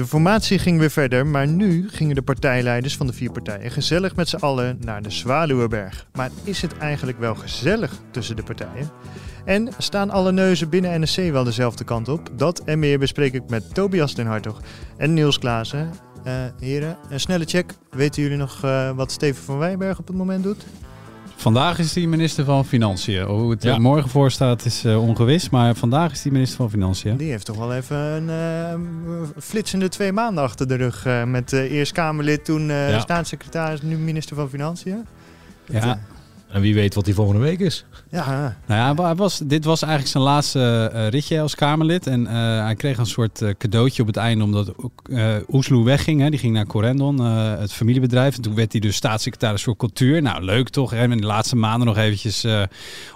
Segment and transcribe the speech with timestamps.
[0.00, 4.16] De formatie ging weer verder, maar nu gingen de partijleiders van de vier partijen gezellig
[4.16, 6.06] met z'n allen naar de Zwaluwenberg.
[6.12, 8.90] Maar is het eigenlijk wel gezellig tussen de partijen?
[9.44, 12.28] En staan alle neuzen binnen NSC wel dezelfde kant op?
[12.36, 14.60] Dat en meer bespreek ik met Tobias den Hartog
[14.96, 15.90] en Niels Klaassen.
[16.26, 17.74] Uh, heren, een snelle check.
[17.90, 20.66] Weten jullie nog uh, wat Steven van Wijnberg op het moment doet?
[21.40, 23.22] Vandaag is hij minister van Financiën.
[23.22, 23.78] Hoe het ja.
[23.78, 27.16] morgen voor staat is uh, ongewis, maar vandaag is hij minister van Financiën.
[27.16, 28.28] Die heeft toch wel even een
[29.06, 31.06] uh, flitsende twee maanden achter de rug.
[31.06, 33.00] Uh, met eerst Kamerlid, toen ja.
[33.00, 35.06] staatssecretaris, nu minister van Financiën.
[35.64, 36.00] Ja,
[36.48, 37.84] en wie weet wat hij volgende week is.
[38.10, 38.56] Ja.
[38.66, 42.06] Nou ja, was, dit was eigenlijk zijn laatste uh, ritje als Kamerlid.
[42.06, 42.30] En uh,
[42.64, 44.74] hij kreeg een soort uh, cadeautje op het einde omdat
[45.06, 46.20] uh, Oesloe wegging.
[46.20, 46.30] Hè.
[46.30, 48.36] Die ging naar Corendon, het familiebedrijf.
[48.36, 50.22] En toen werd hij dus staatssecretaris voor cultuur.
[50.22, 50.92] Nou, leuk toch?
[50.92, 52.46] En de laatste maanden nog eventjes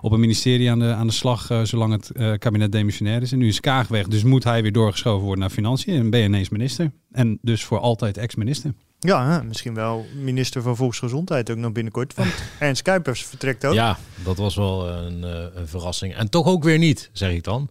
[0.01, 3.33] op een ministerie aan de, aan de slag, zolang het kabinet demissionair is.
[3.33, 5.95] En nu is Kaag weg, dus moet hij weer doorgeschoven worden naar Financiën.
[5.95, 6.91] En ben je ineens minister.
[7.13, 8.75] En dus voor altijd ex-minister.
[9.05, 12.15] Ja, misschien wel minister van Volksgezondheid ook nog binnenkort.
[12.15, 13.75] Want Ernst Kuipers vertrekt ook.
[13.75, 16.15] Ja, dat was wel een, eh, een verrassing.
[16.15, 17.69] En toch ook weer niet, zeg ik dan.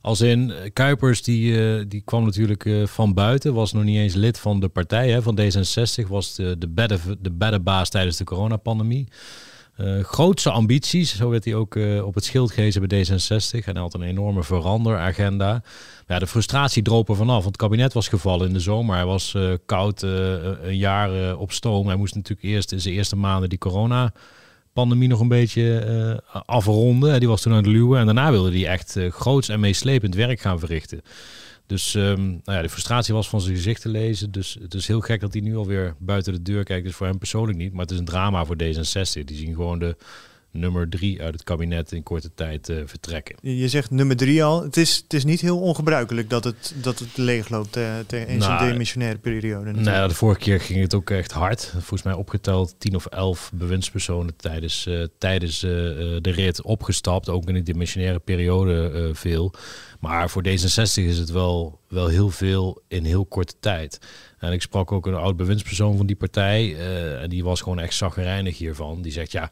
[0.00, 4.14] Als in eh, Kuipers, die, uh, die kwam natuurlijk van buiten, was nog niet eens
[4.14, 8.24] lid van de partij hè, van D66, was de, de, bedden, de beddenbaas tijdens de
[8.24, 9.08] coronapandemie.
[9.78, 13.64] Uh, grootste ambities, zo werd hij ook uh, op het schild gehezen bij D66.
[13.64, 15.62] En hij had een enorme veranderagenda.
[16.06, 18.94] Ja, de frustratie droop er vanaf, want het kabinet was gevallen in de zomer.
[18.94, 21.86] Hij was uh, koud, een jaar op stoom.
[21.86, 27.18] Hij moest natuurlijk eerst in zijn eerste maanden die corona-pandemie nog een beetje afronden.
[27.18, 27.98] Die was toen aan het luwen.
[27.98, 31.02] En daarna wilde hij echt groots en meeslepend werk gaan verrichten.
[31.66, 34.30] Dus um, nou ja, de frustratie was van zijn gezicht te lezen.
[34.30, 36.84] Dus het is heel gek dat hij nu alweer buiten de deur kijkt.
[36.84, 37.72] Dus voor hem persoonlijk niet.
[37.72, 39.24] Maar het is een drama voor D66.
[39.24, 39.96] Die zien gewoon de
[40.54, 43.36] nummer drie uit het kabinet in korte tijd uh, vertrekken.
[43.40, 44.62] Je zegt nummer drie al.
[44.62, 48.40] Het is, het is niet heel ongebruikelijk dat het, dat het leegloopt uh, in nou,
[48.40, 49.72] zijn demissionaire periode.
[49.72, 51.70] Nou, de vorige keer ging het ook echt hard.
[51.72, 57.28] Volgens mij opgeteld tien of elf bewindspersonen tijdens, uh, tijdens de rit opgestapt.
[57.28, 59.54] Ook in de demissionaire periode veel.
[60.04, 63.98] Maar voor D66 is het wel, wel heel veel in heel korte tijd.
[64.38, 66.76] En ik sprak ook een oud bewindspersoon van die partij.
[67.20, 69.02] en die was gewoon echt zaggerijnig hiervan.
[69.02, 69.50] Die zegt ja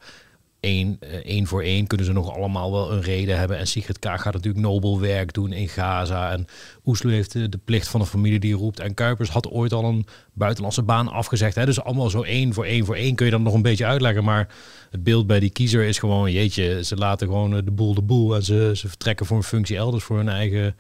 [0.63, 3.59] één, uh, één voor één kunnen ze nog allemaal wel een reden hebben.
[3.59, 6.31] En Sigrid Kaag gaat natuurlijk nobel werk doen in Gaza.
[6.31, 6.47] En
[6.85, 8.81] Oeslo heeft de, de, plicht van een familie die roept.
[8.81, 11.55] En Kuipers had ooit al een buitenlandse baan afgezegd.
[11.55, 11.65] Hè?
[11.65, 14.25] Dus allemaal zo één voor één voor één kun je dan nog een beetje uitleggen.
[14.25, 14.49] Maar
[14.91, 18.03] het beeld bij die kiezer is gewoon, jeetje, ze laten gewoon eh, de boel de
[18.03, 18.35] boel.
[18.35, 20.77] En ze, ze vertrekken voor een functie elders voor hun eigen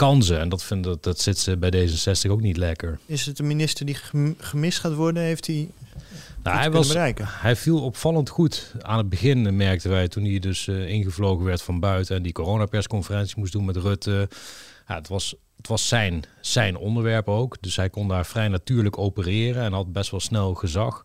[0.00, 0.40] kansen.
[0.40, 2.98] En dat, vind, dat, dat zit ze bij D66 ook niet lekker.
[3.06, 3.96] Is het een minister die
[4.38, 5.22] gemist gaat worden?
[5.22, 5.68] Heeft hij
[6.42, 8.74] nou, hij, was, hij viel opvallend goed.
[8.80, 12.32] Aan het begin merkten wij toen hij dus uh, ingevlogen werd van buiten en die
[12.32, 14.28] coronapersconferentie moest doen met Rutte.
[14.86, 17.56] Ja, het was, het was zijn, zijn onderwerp ook.
[17.60, 21.04] Dus hij kon daar vrij natuurlijk opereren en had best wel snel gezag.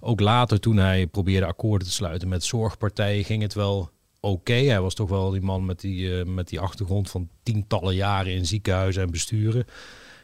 [0.00, 3.90] Ook later toen hij probeerde akkoorden te sluiten met zorgpartijen ging het wel
[4.20, 4.52] oké.
[4.52, 8.32] Hij was toch wel die man met die, uh, met die achtergrond van tientallen jaren
[8.32, 9.64] in ziekenhuizen en besturen.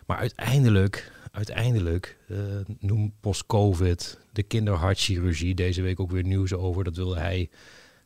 [0.06, 2.38] Maar uiteindelijk uiteindelijk, uh,
[2.78, 6.84] noem post-COVID, de kinderhartchirurgie, deze week ook weer nieuws over.
[6.84, 7.50] Dat wilde hij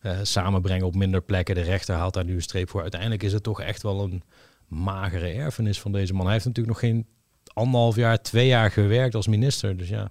[0.03, 1.55] uh, samenbrengen op minder plekken.
[1.55, 2.83] De rechter haalt daar nu een streep voor.
[2.83, 4.23] Uiteindelijk is het toch echt wel een
[4.69, 6.25] magere erfenis van deze man.
[6.25, 7.07] Hij heeft natuurlijk nog geen
[7.53, 9.77] anderhalf jaar, twee jaar gewerkt als minister.
[9.77, 10.11] Dus ja.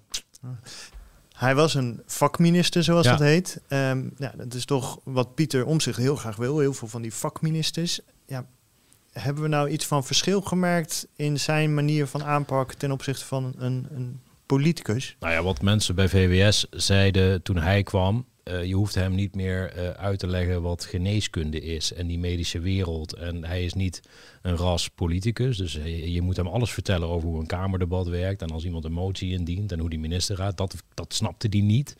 [1.35, 3.62] Hij was een vakminister, zoals dat heet.
[3.69, 6.59] Um, ja, dat is toch wat Pieter om zich heel graag wil.
[6.59, 8.00] Heel veel van die vakministers.
[8.28, 8.46] Ja,
[9.12, 13.53] hebben we nou iets van verschil gemerkt in zijn manier van aanpak ten opzichte van
[13.57, 15.15] een, een politicus?
[15.19, 19.36] Nou ja, wat mensen bij VWS zeiden toen hij kwam, uh, je hoeft hem niet
[19.36, 23.13] meer uh, uit te leggen wat geneeskunde is en die medische wereld.
[23.13, 24.01] En hij is niet
[24.42, 28.42] een ras politicus, dus je, je moet hem alles vertellen over hoe een kamerdebat werkt
[28.42, 31.62] en als iemand een motie indient en hoe die minister gaat, dat, dat snapte hij
[31.62, 31.97] niet.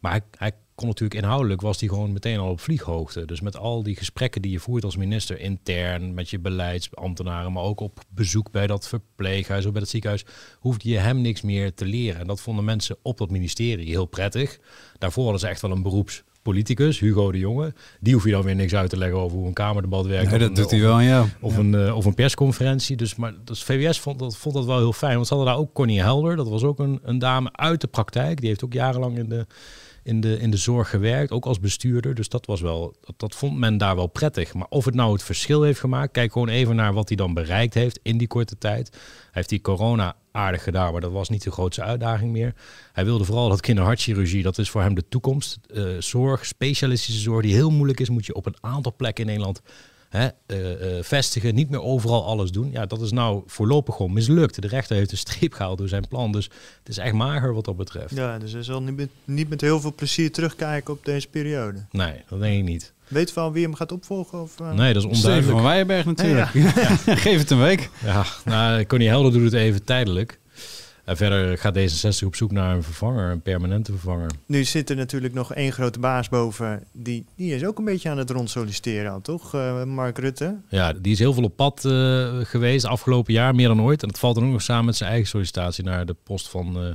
[0.00, 3.24] Maar hij, hij kon natuurlijk inhoudelijk, was hij gewoon meteen al op vlieghoogte.
[3.24, 7.62] Dus met al die gesprekken die je voert als minister intern, met je beleidsambtenaren, maar
[7.62, 10.24] ook op bezoek bij dat verpleeghuis of bij het ziekenhuis,
[10.58, 12.20] hoefde je hem niks meer te leren.
[12.20, 14.58] En dat vonden mensen op dat ministerie heel prettig.
[14.98, 17.74] Daarvoor hadden ze echt wel een beroeps politicus, Hugo de Jonge.
[18.00, 20.30] Die hoef je dan weer niks uit te leggen over hoe een kamerdebat werkt.
[20.30, 21.26] Dat een- doet hij wel, ja.
[21.40, 22.96] Of, een, eh, of een persconferentie.
[22.96, 25.14] Dus, maar dus VWS vond dat, vond dat wel heel fijn.
[25.14, 26.36] Want ze hadden daar ook Connie Helder.
[26.36, 28.38] Dat was ook een, een dame uit de praktijk.
[28.40, 29.46] Die heeft ook jarenlang in de,
[30.02, 31.30] in, de, in de zorg gewerkt.
[31.30, 32.14] Ook als bestuurder.
[32.14, 34.54] Dus dat was wel, dat, dat vond men daar wel prettig.
[34.54, 36.12] Maar of het nou het verschil heeft gemaakt.
[36.12, 38.88] Kijk gewoon even naar wat hij dan bereikt heeft in die korte tijd.
[38.92, 39.00] Hij
[39.30, 40.92] heeft die corona aardig gedaan.
[40.92, 42.54] Maar dat was niet de grootste uitdaging meer.
[42.92, 44.42] Hij wilde vooral dat kinderhartchirurgie.
[44.42, 45.58] Dat is voor hem de toekomst.
[45.74, 48.08] Eh, zorg, specialistische zorg die heel moeilijk is.
[48.08, 49.62] Moet je op een aantal plekken in Nederland
[50.12, 52.70] hè, eh, eh, vestigen, niet meer overal alles doen.
[52.72, 54.62] Ja, dat is nou voorlopig gewoon mislukt.
[54.62, 56.32] De rechter heeft een streep gehaald door zijn plan.
[56.32, 56.44] Dus
[56.78, 58.14] het is echt mager wat dat betreft.
[58.14, 61.84] Ja, dus hij zal niet met, niet met heel veel plezier terugkijken op deze periode.
[61.90, 62.92] Nee, dat denk ik niet.
[63.08, 64.42] Weet wel wie hem gaat opvolgen?
[64.42, 64.72] Of, eh?
[64.72, 65.52] Nee, dat is Steven onduidelijk.
[65.52, 66.48] van Weijenberg natuurlijk.
[67.24, 67.90] Geef het een week.
[68.04, 70.38] Ja, nou, Connie Helder doet het even tijdelijk.
[71.12, 74.30] En verder gaat D66 op zoek naar een vervanger, een permanente vervanger.
[74.46, 76.84] Nu zit er natuurlijk nog één grote baas boven.
[76.92, 79.54] Die, die is ook een beetje aan het rond solliciteren al, toch?
[79.54, 80.56] Eh, Mark Rutte.
[80.68, 84.02] Ja, die is heel veel op pad eh, geweest afgelopen jaar, meer dan ooit.
[84.02, 86.76] En dat valt dan ook nog samen met zijn eigen sollicitatie naar de post van
[86.76, 86.94] eh,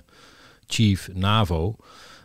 [0.68, 1.76] Chief NAVO.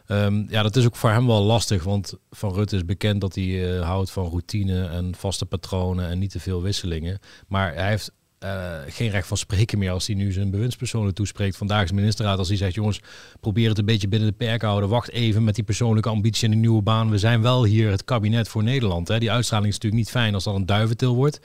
[0.06, 3.34] Ehm, ja, dat is ook voor hem wel lastig, want Van Rutte is bekend dat
[3.34, 7.18] hij houdt van routine en vaste patronen en niet te veel wisselingen.
[7.46, 8.12] Maar hij heeft
[8.42, 11.56] eh, geen recht van spreken meer als hij nu zijn bewindspersonen toespreekt.
[11.56, 13.00] Vandaag is de ministerraad als hij zegt, jongens,
[13.40, 14.88] probeer het een beetje binnen de perken houden.
[14.88, 17.10] Wacht even met die persoonlijke ambitie en een nieuwe baan.
[17.10, 19.08] We zijn wel hier het kabinet voor Nederland.
[19.08, 19.18] Hè.
[19.18, 21.40] Die uitstraling is natuurlijk niet fijn als dat een duiventil wordt.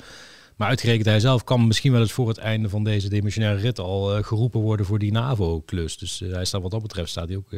[0.56, 3.80] Maar uitgerekend hij zelf kan misschien wel eens voor het einde van deze dimensionaire rit
[3.80, 5.98] al eh, geroepen worden voor die NAVO-klus.
[5.98, 7.52] Dus eh, hij staat wat dat betreft staat hij ook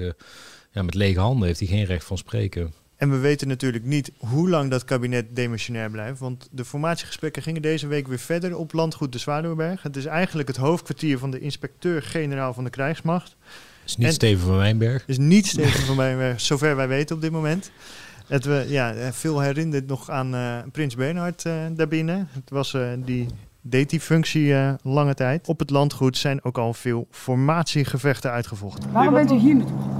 [0.71, 1.47] ja, met lege handen.
[1.47, 2.73] Heeft hij geen recht van spreken.
[2.99, 6.19] En we weten natuurlijk niet hoe lang dat kabinet demissionair blijft.
[6.19, 9.83] Want de formatiegesprekken gingen deze week weer verder op landgoed de Zwaluwberg.
[9.83, 13.35] Het is eigenlijk het hoofdkwartier van de inspecteur-generaal van de krijgsmacht.
[13.85, 15.03] is niet En- Steven van Wijnberg.
[15.07, 17.71] is niet Steven van Wijnberg, zover wij weten op dit moment.
[18.27, 22.27] Het, we, ja, veel herinnert nog aan eh, Prins Bernhard eh, daarbinnen.
[22.31, 23.25] Het was, eh, die
[23.61, 24.53] deed die functie
[24.83, 25.47] lange tijd.
[25.47, 28.91] Op het landgoed zijn ook al veel formatiegevechten uitgevochten.
[28.91, 29.98] Waarom bent u hier naartoe gekomen?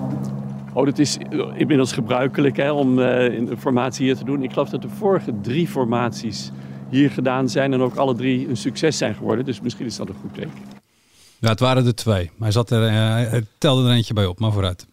[0.74, 1.18] Oh, dat is
[1.58, 4.44] inmiddels gebruikelijk hè, om eh, in de formatie hier te doen.
[4.44, 6.52] Ik geloof dat de vorige drie formaties
[6.90, 9.46] hier gedaan zijn en ook alle drie een succes zijn geworden.
[9.46, 10.52] Dus misschien is dat een goed teken.
[11.40, 12.26] Ja, het waren er twee.
[12.26, 12.94] Maar hij, zat er, eh,
[13.32, 14.88] hij telde er eentje bij op, maar vooruit.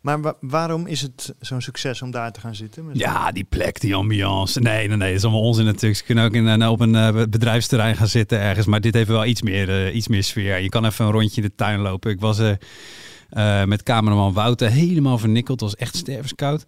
[0.00, 2.86] Maar wa- waarom is het zo'n succes om daar te gaan zitten?
[2.86, 4.60] Met- Ja, die plek, die ambiance.
[4.60, 5.96] Nee, nee, nee, dat is allemaal onzin natuurlijk.
[5.96, 8.66] Ze kunnen ook in, een- op een eh, bedrijfsterrein gaan zitten ergens.
[8.66, 10.58] Maar dit heeft wel iets meer, eh, iets meer sfeer.
[10.60, 12.10] Je kan even een rondje in de tuin lopen.
[12.10, 12.50] Ik was eh,
[13.30, 15.60] eh, met cameraman Wouter helemaal vernikkeld.
[15.60, 16.64] Het was echt stervenskoud.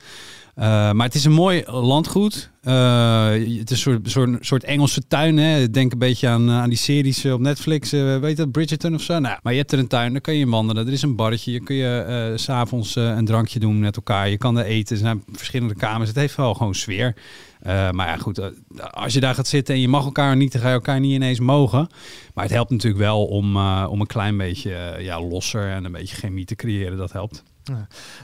[0.54, 2.50] Eh, maar het is een mooi landgoed.
[2.62, 5.36] Eh, het is een soort, soort, soort Engelse tuin.
[5.36, 5.70] Hè.
[5.70, 7.90] Denk een beetje aan, aan die series op Netflix.
[7.90, 9.18] weet dat, Bridgerton of zo?
[9.18, 10.86] Nou, maar je hebt er een tuin, daar kan je wandelen.
[10.86, 11.52] Er is een barretje.
[11.52, 14.28] Je kun je s s'avonds een drankje doen met elkaar.
[14.28, 14.96] Je kan er eten.
[14.96, 16.08] Er zijn verschillende kamers.
[16.08, 17.14] Het heeft wel gewoon sfeer.
[17.62, 18.38] Eh, maar ja, goed.
[18.38, 18.46] eh,
[18.90, 21.12] als je daar gaat zitten en je mag elkaar niet, dan ga je elkaar niet
[21.12, 21.86] ineens mogen.
[22.34, 25.92] Maar het helpt natuurlijk wel om, eh, om een klein beetje ja, losser en een
[25.92, 26.96] beetje chemie te creëren.
[26.96, 27.42] Dat helpt.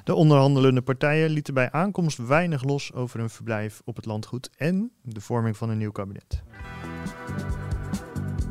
[0.04, 4.90] De onderhandelende partijen lieten bij aankomst weinig los over hun verblijf op het landgoed en
[5.02, 6.42] de vorming van een nieuw kabinet.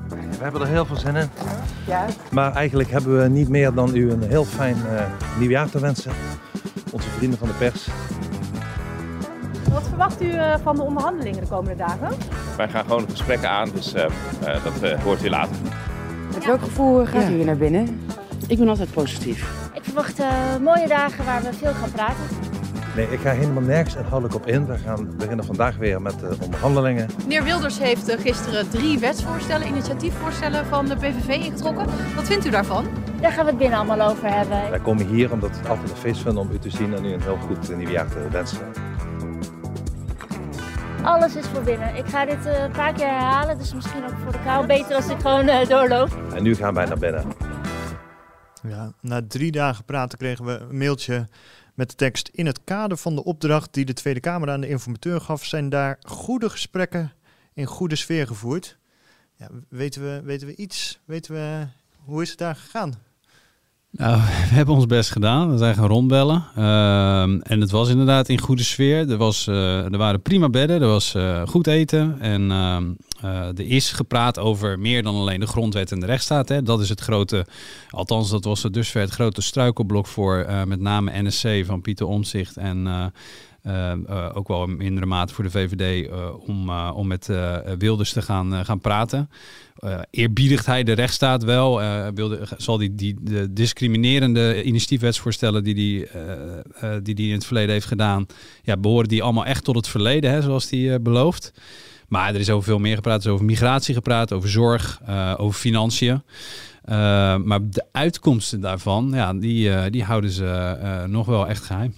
[0.09, 1.29] We hebben er heel veel zin in.
[1.87, 2.05] Ja.
[2.31, 5.05] Maar eigenlijk hebben we niet meer dan u een heel fijn eh,
[5.39, 6.11] nieuwjaar te wensen.
[6.91, 7.87] Onze vrienden van de pers.
[9.71, 12.09] Wat verwacht u eh, van de onderhandelingen de komende dagen?
[12.57, 15.55] Wij gaan gewoon gesprekken aan, dus eh, eh, dat hoort u later.
[16.33, 17.29] Met welk gevoel gaat Ja.
[17.29, 18.01] u hier naar binnen?
[18.47, 19.49] Ik ben altijd positief.
[19.73, 20.27] Ik verwacht eh,
[20.63, 22.23] mooie dagen waar we veel gaan praten.
[22.95, 24.65] Nee, ik ga helemaal nergens inhoudelijk op in.
[24.65, 27.09] We gaan beginnen vandaag weer met de onderhandelingen.
[27.21, 31.85] Meneer Wilders heeft gisteren drie wetsvoorstellen, initiatiefvoorstellen van de PVV ingetrokken.
[32.15, 32.85] Wat vindt u daarvan?
[33.21, 34.69] Daar gaan we het binnen allemaal over hebben.
[34.69, 37.05] Wij komen hier omdat we het altijd een feest vinden om u te zien en
[37.05, 38.59] u een heel goed nieuwjaar te wensen.
[41.07, 41.95] Alles is voor binnen.
[41.95, 44.95] Ik ga dit eh, een paar keer herhalen, dus misschien ook voor de kou beter
[44.95, 46.33] als ik gewoon eh, doorloop.
[46.33, 47.33] En nu gaan wij naar binnen.
[48.67, 51.27] Ja, na drie dagen praten kregen we een mailtje
[51.73, 52.27] met de tekst.
[52.27, 55.69] In het kader van de opdracht die de Tweede Kamer aan de informateur gaf, zijn
[55.69, 57.11] daar goede gesprekken
[57.53, 58.77] in goede sfeer gevoerd.
[59.35, 60.99] Ja, weten, we, weten we iets?
[61.05, 62.93] Weten we hoe is het daar gegaan?
[63.91, 65.51] Nou, we hebben ons best gedaan.
[65.51, 66.45] We zijn gaan rondbellen.
[66.55, 69.09] Ehm, en het was inderdaad in goede sfeer.
[69.09, 72.19] Er, was, eh, er waren prima bedden, er was eh, goed eten.
[72.19, 72.85] En ehm,
[73.21, 76.49] eh, er is gepraat over meer dan alleen de grondwet en de rechtsstaat.
[76.49, 76.63] Hè.
[76.63, 77.45] Dat is het grote,
[77.89, 82.57] althans dat was het dusver het grote struikelblok voor met name NSC van Pieter Omzicht
[82.57, 83.11] en...
[83.67, 87.29] eh, Uh, uh, ook wel in mindere mate voor de VVD uh, om, om met
[87.77, 89.29] Wilders te gaan, gaan praten.
[90.09, 91.81] eerbiedigt hij de rechtsstaat wel?
[92.13, 96.07] wilde, zal die, die de discriminerende initiatiefwetsvoorstellen die die,
[97.03, 98.25] die die in het verleden heeft gedaan,
[98.63, 101.53] ja, behoren die allemaal echt tot het verleden, hè, zoals die belooft?
[102.07, 103.19] Maar er is over veel meer gepraat.
[103.19, 105.01] Er is over migratie gepraat, over zorg,
[105.37, 106.21] over financiën.
[107.43, 111.93] maar de uitkomsten daarvan, ja, die, die houden ze nog wel echt geheim.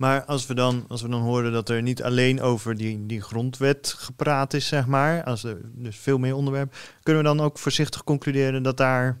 [0.00, 3.20] Maar als we dan, als we dan horen dat er niet alleen over die, die
[3.20, 7.58] grondwet gepraat is, zeg maar, als er dus veel meer onderwerpen, kunnen we dan ook
[7.58, 9.18] voorzichtig concluderen dat daar,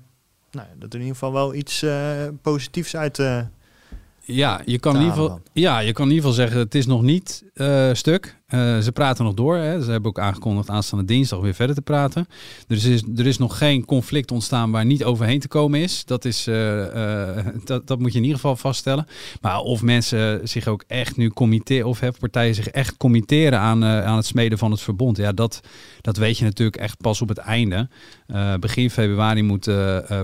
[0.50, 1.92] nou, dat er in ieder geval wel iets uh,
[2.42, 3.40] positiefs uit uh,
[4.20, 6.86] ja, je kan in ieder geval, ja, je kan in ieder geval zeggen, het is
[6.86, 8.39] nog niet uh, stuk.
[8.54, 9.56] Uh, ze praten nog door.
[9.56, 9.82] Hè.
[9.82, 12.26] Ze hebben ook aangekondigd aanstaande dinsdag weer verder te praten.
[12.66, 16.04] Dus er is, er is nog geen conflict ontstaan waar niet overheen te komen is.
[16.04, 19.06] Dat, is uh, dat, dat moet je in ieder geval vaststellen.
[19.40, 24.16] Maar of mensen zich ook echt nu committeren, of partijen zich echt committeren aan, aan
[24.16, 25.16] het smeden van het verbond.
[25.16, 25.60] Ja, dat,
[26.00, 27.88] dat weet je natuurlijk echt pas op het einde.
[28.60, 29.64] begin februari moet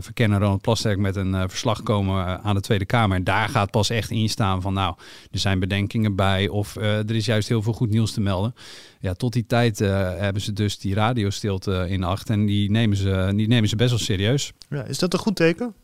[0.00, 3.16] verkennen Ronald Plasterk met een verslag komen aan de Tweede Kamer.
[3.16, 4.94] En daar gaat pas echt in staan van nou,
[5.30, 6.48] er zijn bedenkingen bij.
[6.48, 8.54] Of er is juist heel veel goed nieuws te melden.
[9.00, 12.30] Ja, tot die tijd uh, hebben ze dus die radiostilte in acht.
[12.30, 14.52] En die nemen ze, die nemen ze best wel serieus.
[14.70, 15.74] Ja, is dat een goed teken?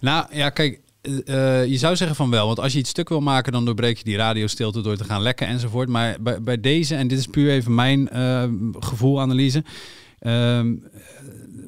[0.00, 3.20] Nou ja, kijk, uh, je zou zeggen van wel, want als je iets stuk wil
[3.20, 5.88] maken, dan doorbreek je die radiostilte door te gaan lekken enzovoort.
[5.88, 8.44] Maar bij, bij deze, en dit is puur even mijn uh,
[8.78, 9.64] gevoelanalyse.
[10.20, 10.60] Uh,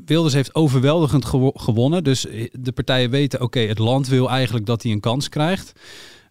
[0.06, 2.04] Wilders heeft overweldigend gewonnen.
[2.04, 5.72] Dus de partijen weten, oké, okay, het land wil eigenlijk dat hij een kans krijgt.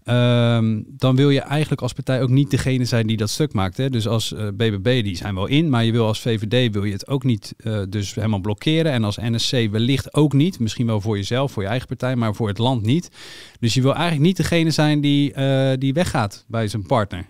[0.06, 3.78] Um, dan wil je eigenlijk als partij ook niet degene zijn die dat stuk maakt.
[3.78, 3.90] Hè?
[3.90, 6.84] Dus als uh, eh, BBB, die zijn wel in, maar je wil als VVD wil
[6.84, 8.92] je het ook niet uh, dus helemaal blokkeren.
[8.92, 10.60] En als NSC wellicht ook niet.
[10.60, 13.12] Misschien wel voor jezelf, voor je eigen partij, maar voor het land niet.
[13.60, 17.26] Dus je wil eigenlijk niet degene zijn die, uh, die weggaat bij zijn partner.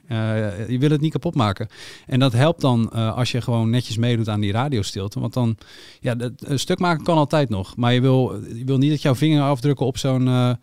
[0.67, 1.67] je wil het niet kapot maken.
[2.07, 5.19] En dat helpt dan als je gewoon netjes meedoet aan die radiostilte.
[5.19, 5.57] Want dan,
[5.99, 7.75] ja, een stuk maken kan altijd nog.
[7.75, 10.57] Maar je wil, je wil niet dat jouw vinger afdrukken op zo'n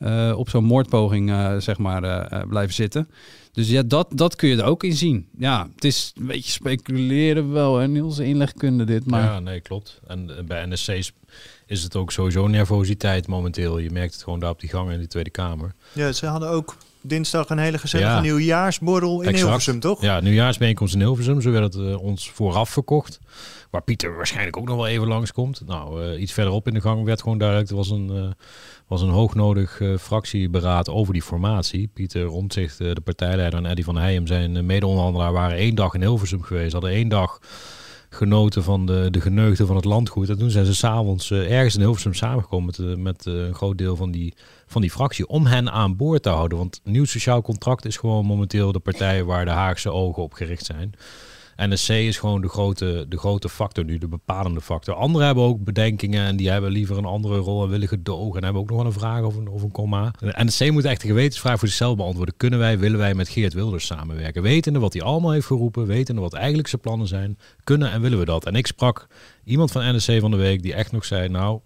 [0.00, 3.08] uh, op zo'n moordpoging uh, zeg maar, uh, blijven zitten.
[3.52, 5.28] Dus ja, dat, dat kun je er ook in zien.
[5.38, 9.06] Ja, het is een beetje speculeren wel, hè, Niels, inlegkunde dit.
[9.06, 9.22] Maar...
[9.22, 10.00] Ja, nee, klopt.
[10.06, 11.12] En bij NSC's
[11.66, 13.78] is het ook sowieso nervositeit momenteel.
[13.78, 15.74] Je merkt het gewoon daar op die gang in de Tweede Kamer.
[15.92, 18.20] Ja, ze hadden ook dinsdag een hele gezellige ja.
[18.20, 19.44] nieuwjaarsborrel in exact.
[19.44, 20.02] Hilversum, toch?
[20.02, 21.40] Ja, nieuwjaarsbijeenkomst in Hilversum.
[21.40, 23.18] Zo werd het ons vooraf verkocht.
[23.70, 25.62] Waar Pieter waarschijnlijk ook nog wel even langskomt.
[25.66, 27.70] Nou, iets verderop in de gang werd gewoon duidelijk...
[27.70, 28.34] er was een
[28.86, 31.90] was een hoognodig fractieberaad over die formatie.
[31.94, 36.42] Pieter Omtzigt, de partijleider, en Eddy van Heijem, zijn mede-onderhandelaar, waren één dag in Hilversum
[36.42, 36.72] geweest.
[36.72, 37.38] Hadden één dag
[38.10, 40.28] genoten van de, de geneugde van het landgoed.
[40.28, 43.96] En toen zijn ze s'avonds uh, ergens in Hilversum samengekomen met, met een groot deel
[43.96, 44.34] van die,
[44.66, 45.26] van die fractie.
[45.26, 46.58] Om hen aan boord te houden.
[46.58, 50.64] Want nieuw sociaal contract is gewoon momenteel de partij waar de Haagse ogen op gericht
[50.64, 50.94] zijn.
[51.68, 54.94] NSC is gewoon de grote, de grote factor nu, de bepalende factor.
[54.94, 58.44] Anderen hebben ook bedenkingen en die hebben liever een andere rol en willen gedogen en
[58.44, 60.12] hebben ook nog wel een vraag of een, of een komma.
[60.20, 62.36] NSC moet echt een gewetensvraag voor zichzelf beantwoorden.
[62.36, 64.42] Kunnen wij, willen wij met Geert Wilders samenwerken?
[64.42, 68.18] Wetende wat hij allemaal heeft geroepen, wetende wat eigenlijk zijn plannen zijn, kunnen en willen
[68.18, 68.46] we dat?
[68.46, 69.06] En ik sprak
[69.44, 71.60] iemand van NSC van de week die echt nog zei, nou,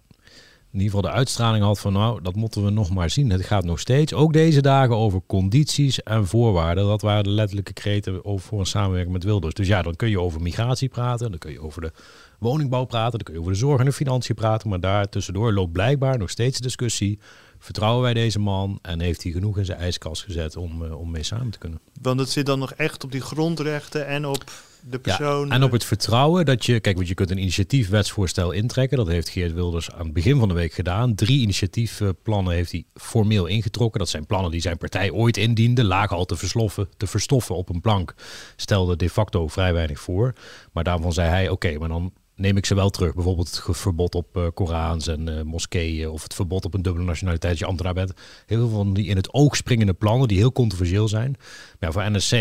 [0.75, 3.31] in ieder geval de uitstraling had van nou, dat moeten we nog maar zien.
[3.31, 6.87] Het gaat nog steeds, ook deze dagen, over condities en voorwaarden.
[6.87, 9.55] Dat waren de letterlijke kreten voor een samenwerking met Wilders.
[9.55, 11.93] Dus ja, dan kun je over migratie praten, dan kun je over de
[12.39, 14.69] woningbouw praten, dan kun je over de zorg en de financiën praten.
[14.69, 17.19] Maar daar tussendoor loopt blijkbaar nog steeds discussie.
[17.59, 21.11] Vertrouwen wij deze man en heeft hij genoeg in zijn ijskast gezet om, uh, om
[21.11, 21.81] mee samen te kunnen?
[22.03, 24.45] Want het zit dan nog echt op die grondrechten en op
[24.87, 25.47] de persoon.
[25.47, 28.97] Ja, en op het vertrouwen dat je, kijk, want je kunt een initiatiefwetsvoorstel intrekken.
[28.97, 31.15] Dat heeft Geert Wilders aan het begin van de week gedaan.
[31.15, 34.01] Drie initiatiefplannen heeft hij formeel ingetrokken.
[34.01, 35.85] Dat zijn plannen die zijn partij ooit indiende.
[35.85, 38.15] Lagen al te, versloffen, te verstoffen op een plank.
[38.57, 40.33] Stelde de facto vrij weinig voor.
[40.73, 43.15] Maar daarvan zei hij: oké, maar dan neem ik ze wel terug.
[43.15, 47.05] Bijvoorbeeld het verbod op uh, Korans en uh, moskeeën of het verbod op een dubbele
[47.05, 48.13] nationaliteit als je ambtenaar bent.
[48.47, 51.37] Heel veel van die in het oog springende plannen die heel controversieel zijn.
[51.81, 52.33] Maar voor NSC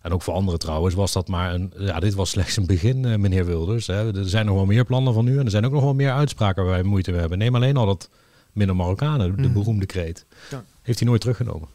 [0.00, 3.06] en ook voor anderen trouwens was dat maar een, ja dit was slechts een begin
[3.06, 3.86] uh, meneer Wilders.
[3.86, 4.18] Hè.
[4.18, 6.12] Er zijn nog wel meer plannen van u en er zijn ook nog wel meer
[6.12, 7.38] uitspraken waar wij moeite mee hebben.
[7.38, 8.10] Neem alleen al dat
[8.52, 9.52] minder Marokkanen, de mm.
[9.52, 10.26] beroemde kreet.
[10.50, 10.64] Ja.
[10.82, 11.68] Heeft hij nooit teruggenomen.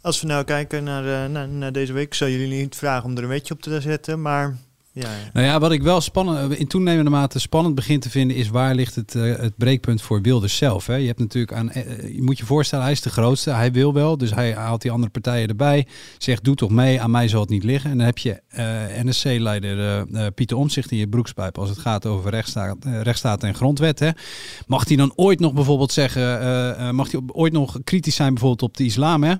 [0.00, 3.22] Als we nou kijken naar, naar, naar deze week, zou jullie niet vragen om er
[3.22, 4.56] een wetje op te zetten, maar
[5.32, 8.74] Nou ja, wat ik wel spannend, in toenemende mate spannend begin te vinden, is waar
[8.74, 10.86] ligt het, eh, het breekpunt voor Wilders zelf.
[10.86, 10.94] Hè?
[10.94, 13.94] Je hebt natuurlijk aan, eh, je moet je voorstellen, hij is de grootste, hij wil
[13.94, 15.86] wel, dus hij haalt die andere partijen erbij,
[16.18, 17.90] zegt doe toch mee, aan mij zal het niet liggen.
[17.90, 18.64] En dan heb je eh,
[19.04, 23.42] NSC-leider eh, eh, Pieter Omtzigt in je broekspijp als het gaat over rechtsstaat, eh, rechtsstaat
[23.42, 23.98] en grondwet.
[23.98, 24.10] Hè?
[24.66, 28.34] Mag hij dan ooit nog bijvoorbeeld zeggen, eh, eh, mag hij ooit nog kritisch zijn
[28.34, 29.22] bijvoorbeeld op de islam?
[29.22, 29.34] Hè?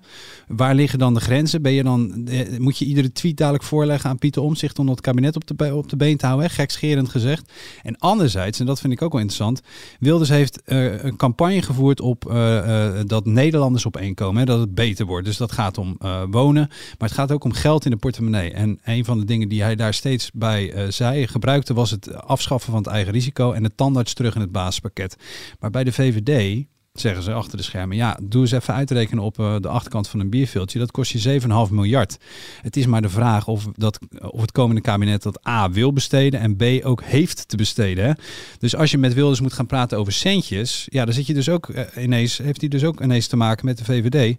[0.48, 1.62] Waar liggen dan de grenzen?
[1.62, 5.00] Ben je dan, eh, moet je iedere tweet dadelijk voorleggen aan Pieter Omtzigt om dat
[5.00, 6.48] kabinet op de, op de been te houden?
[6.48, 6.54] Hè?
[6.54, 7.52] Gekscherend gezegd.
[7.82, 9.62] En anderzijds, en dat vind ik ook wel interessant,
[10.00, 14.74] Wilders heeft eh, een campagne gevoerd op eh, eh, dat Nederlanders op komen, dat het
[14.74, 15.26] beter wordt.
[15.26, 15.96] Dus dat gaat om
[16.30, 16.66] wonen,
[16.98, 18.52] maar het gaat ook om geld in de portemonnee.
[18.52, 22.72] En een van de dingen die hij daar steeds bij zei, gebruikte, was het afschaffen
[22.72, 25.16] van het eigen risico en de tandarts terug in het basispakket.
[25.60, 26.64] Maar bij de VVD
[27.00, 27.96] zeggen ze achter de schermen.
[27.96, 30.78] Ja, doe eens even uitrekenen op eh, de achterkant van een bierveeltje.
[30.78, 32.16] Dat kost je 7,5 miljard.
[32.62, 36.40] Het is maar de vraag of, dat, of het komende kabinet dat A wil besteden
[36.40, 38.16] en B ook heeft te besteden.
[38.58, 41.48] Dus als je met Wilders moet gaan praten over centjes, ja, dan zit je dus
[41.48, 44.36] ook eh, ineens, heeft hij dus ook ineens te maken met de VVD.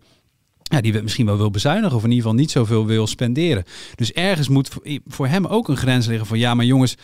[0.63, 3.63] Ja, die misschien wel wil bezuinigen of in ieder geval niet zoveel wil spenderen.
[3.95, 4.69] Dus ergens moet
[5.07, 6.95] voor hem ook een grens liggen van ja, maar jongens,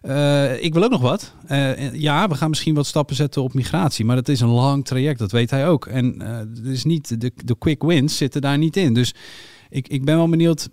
[0.00, 1.34] eh, ik wil ook nog wat.
[1.46, 4.84] Eh, ja, we gaan misschien wat stappen zetten op migratie, maar dat is een lang
[4.84, 5.86] traject, dat weet hij ook.
[5.86, 6.28] En eh
[6.64, 8.94] er is niet, de, de quick wins zitten daar niet in.
[8.94, 9.14] Dus
[9.70, 10.68] ik, ik ben wel benieuwd,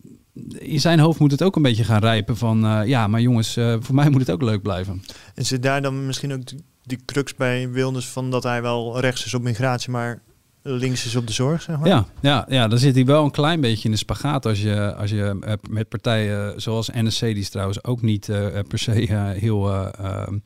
[0.58, 3.58] in zijn hoofd moet het ook een beetje gaan rijpen van eh, ja, maar jongens,
[3.58, 5.02] eh, voor mij moet het ook leuk blijven.
[5.36, 6.42] En zit daar dan misschien ook
[6.84, 10.22] die crux bij Wilders van dat hij wel rechts is op migratie, maar
[10.68, 11.88] links is op de zorg, zeg maar?
[11.88, 14.96] Ja, ja, ja, dan zit hij wel een klein beetje in de spagaat als je,
[14.96, 19.08] als je eh, met partijen zoals NSC, die is trouwens ook niet eh, per se
[19.08, 19.72] eh, heel...
[19.72, 20.38] eh, ehm,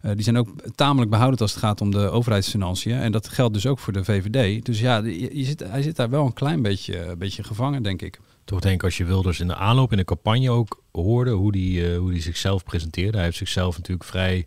[0.00, 2.98] eh, die zijn ook tamelijk behoudend als het gaat om de overheidsfinanciën.
[2.98, 4.64] En dat geldt dus ook voor de VVD.
[4.64, 8.02] Dus ja, je, je zit, hij zit daar wel een klein beetje, beetje gevangen, denk
[8.02, 8.20] ik.
[8.44, 11.52] Toch denk ik als je Wilders in de aanloop, in de campagne ook hoorde hoe
[11.52, 13.16] die, hoe die zichzelf presenteerde.
[13.16, 14.46] Hij heeft zichzelf natuurlijk vrij,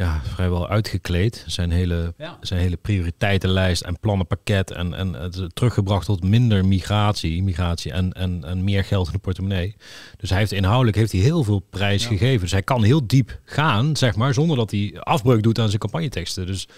[0.00, 1.44] ja, vrijwel uitgekleed.
[1.46, 2.38] Zijn hele, Ja.
[2.40, 8.12] zijn hele prioriteitenlijst en plannenpakket en, en het is teruggebracht tot minder migratie, immigratie en,
[8.12, 9.76] en, en meer geld in de portemonnee.
[10.16, 12.40] Dus hij heeft inhoudelijk heeft hij heel veel prijs gegeven.
[12.40, 15.80] Dus hij kan heel diep gaan, zeg maar, zonder dat hij afbreuk doet aan zijn
[15.80, 16.46] campagneteksten.
[16.46, 16.68] Dus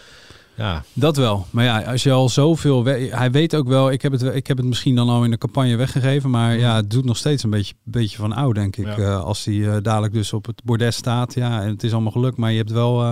[0.57, 1.47] ja, Dat wel.
[1.51, 2.85] Maar ja, als je al zoveel...
[2.85, 5.31] we- Hij weet ook wel, ik heb, het, ik heb het misschien dan al in
[5.31, 6.31] de campagne weggegeven.
[6.31, 8.87] Maar ja, het doet nog steeds een beetje, beetje van oud, denk ik.
[8.87, 8.97] Ja.
[8.97, 11.35] Eh, als hij eh, dadelijk dus op het bordes staat.
[11.35, 12.37] Ja, en het is allemaal gelukt.
[12.37, 13.03] Maar je hebt wel...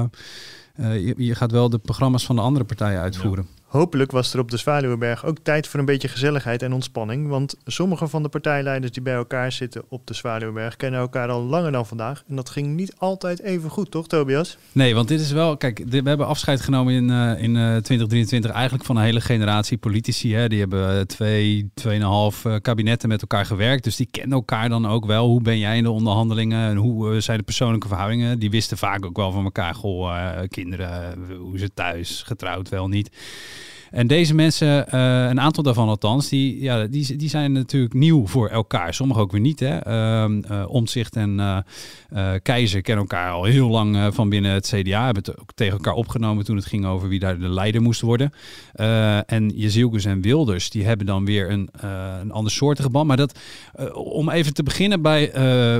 [0.74, 3.46] eh, je, je gaat wel de programma's van de andere partijen uitvoeren.
[3.70, 7.28] Hopelijk was er op de Zwaluwenberg ook tijd voor een beetje gezelligheid en ontspanning.
[7.28, 11.42] Want sommige van de partijleiders die bij elkaar zitten op de Zwaluwenberg kennen elkaar al
[11.42, 12.22] langer dan vandaag.
[12.28, 14.56] En dat ging niet altijd even goed, toch Tobias?
[14.72, 15.56] Nee, want dit is wel...
[15.56, 19.78] Kijk, we hebben afscheid genomen in, eh, in eh, 2023 eigenlijk van een hele generatie
[19.78, 20.34] politici.
[20.34, 20.48] Hè.
[20.48, 23.84] Die hebben eh, twee, tweeënhalf eh, kabinetten met elkaar gewerkt.
[23.84, 25.26] Dus die kennen elkaar dan ook wel.
[25.26, 28.38] Hoe ben jij in de onderhandelingen en hoe eh, zijn de persoonlijke verhoudingen?
[28.38, 29.74] Die wisten vaak ook wel van elkaar.
[29.74, 33.10] Goh, eh, kinderen, eh, hoe het thuis, getrouwd wel niet.
[33.90, 38.26] En deze mensen, eh, een aantal daarvan althans, die, ja, die, die zijn natuurlijk nieuw
[38.26, 38.94] voor elkaar.
[38.94, 39.60] Sommigen ook weer niet.
[39.60, 39.78] Hè.
[39.78, 41.64] Ehm eh, Omtzigt en
[42.08, 45.04] eh, Keizer kennen elkaar al heel lang van binnen het CDA.
[45.04, 48.00] Hebben het ook tegen elkaar opgenomen toen het ging over wie daar de leider moest
[48.00, 48.32] worden.
[49.26, 51.68] En Jezielkus en Wilders, die hebben dan weer een,
[52.20, 53.06] een andersoortige band.
[53.06, 53.38] Maar dat,
[53.92, 55.30] om even te beginnen bij,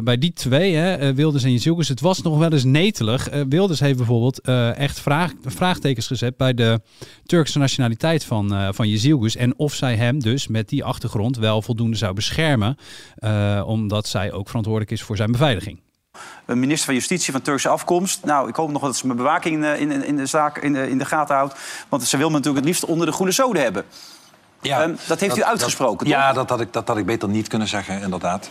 [0.05, 3.29] bij die twee, hè, Wilders en Jezielkus, het was nog wel eens netelig.
[3.49, 4.40] Wilders heeft bijvoorbeeld
[4.77, 6.81] echt vraag, vraagtekens gezet bij de
[7.27, 9.36] Turkse nationaliteit van, eh van Jezielgus.
[9.36, 12.76] En of zij hem dus met die achtergrond wel voldoende zou beschermen.
[13.16, 15.80] eh, omdat zij ook verantwoordelijk is voor zijn beveiliging.
[16.46, 18.24] Een minister van Justitie van Turkse afkomst.
[18.24, 20.72] Nou, ik hoop nog dat ze mijn bewaking eh, in, in, in de zaak in
[20.72, 21.54] de, in de gaten houdt.
[21.88, 23.84] Want ze wil me natuurlijk het liefst onder de groene zoden hebben.
[24.62, 26.16] Ehm, dat heeft u uitgesproken, toch?
[26.16, 28.50] Ja, dat had, ik, dat had ik beter niet kunnen zeggen, inderdaad.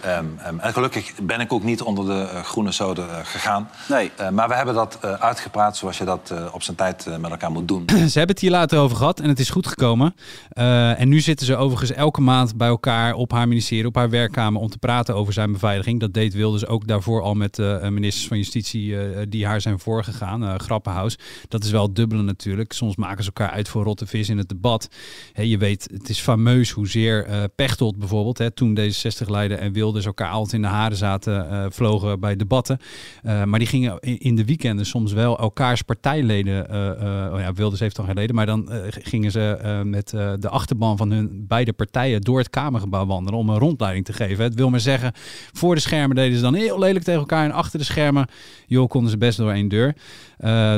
[0.00, 3.68] Ehm, ehm, en gelukkig ben ik ook niet onder de eh, groene zoden eh, gegaan.
[3.88, 4.10] Nee.
[4.16, 7.30] Eh, maar we hebben dat eh, uitgepraat zoals je dat eh, op zijn tijd met
[7.30, 7.84] elkaar moet doen.
[7.90, 10.14] Ze hebben het hier later over gehad en het is goed gekomen.
[10.48, 14.10] Eh, en nu zitten ze overigens elke maand bij elkaar op haar ministerie, op haar
[14.10, 16.00] werkkamer om te praten over zijn beveiliging.
[16.00, 19.78] Dat deed Wilders ook daarvoor al met eh, ministers van Justitie eh, die haar zijn
[19.78, 20.44] voorgegaan.
[20.44, 21.18] eh Grappenhaus.
[21.48, 22.72] Dat is wel het dubbele natuurlijk.
[22.72, 24.88] Soms maken ze elkaar uit voor rotte vis in het debat.
[25.32, 29.72] Hè, je weet, het is fameus hoezeer eh Pechtold bijvoorbeeld, hè, toen D66 leidde en
[29.72, 32.78] Wilders elkaar altijd in de haren zaten, eh, vlogen bij debatten.
[33.22, 37.80] Eh, maar die gingen in, de weekenden soms wel elkaars partijleden, eh, oh ja, Wilders
[37.80, 42.38] heeft dan geen maar dan gingen ze met de achterban van hun beide partijen door
[42.38, 44.44] het Kamergebouw wandelen om een rondleiding te geven.
[44.44, 45.12] Het wil maar zeggen,
[45.52, 48.26] voor de schermen deden ze dan heel lelijk tegen elkaar en achter de schermen,
[48.66, 49.96] joh, konden ze best door één deur.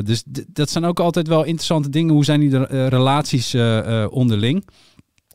[0.05, 2.15] Dus dat zijn ook altijd wel interessante dingen.
[2.15, 3.55] Hoe zijn die de, relaties
[4.11, 4.65] onderling?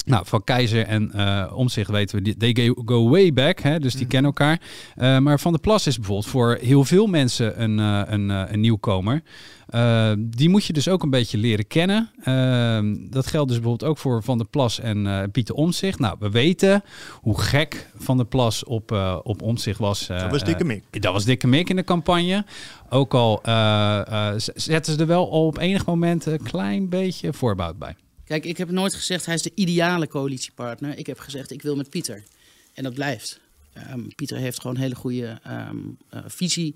[0.05, 3.93] Nou, van Keizer en uh, Omtzigt weten we, die- they go, way back, hè, dus
[3.95, 4.61] die kennen elkaar.
[4.97, 8.59] Uh, maar Van der Plas is bijvoorbeeld voor heel veel mensen een, uh, een, een
[8.59, 9.21] nieuwkomer.
[10.17, 12.09] Die moet je dus ook een beetje leren kennen.
[12.25, 15.99] Uh, dat geldt dus bijvoorbeeld ook voor Van der Plas en Pieter Omtzigt.
[15.99, 16.83] Nou, we weten
[17.21, 18.91] hoe gek Van der Plas op,
[19.23, 20.07] op Omtzigt was.
[20.07, 21.01] Dat was dikke mik.
[21.01, 22.45] dat was dikke mik in de campagne.
[22.89, 23.39] Ook al
[24.55, 27.95] zetten ze er wel op enig moment een klein beetje voorbouw bij.
[28.33, 30.97] Kijk, ik heb nooit gezegd hij is de ideale coalitiepartner.
[30.97, 32.23] Ik heb gezegd ik wil met Pieter.
[32.73, 33.39] En dat blijft.
[33.91, 36.75] Um, Pieter heeft gewoon een hele goede um, uh, visie,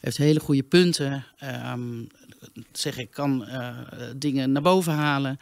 [0.00, 1.24] heeft hele goede punten.
[1.72, 2.06] Um,
[2.72, 3.78] zeg ik kan uh,
[4.16, 5.38] dingen naar boven halen.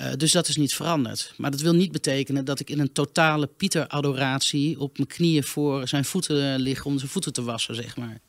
[0.00, 1.34] Uh, dus dat is niet veranderd.
[1.36, 5.88] Maar dat wil niet betekenen dat ik in een totale Pieter-adoratie op mijn knieën voor
[5.88, 8.20] zijn voeten lig om zijn voeten te wassen, zeg maar.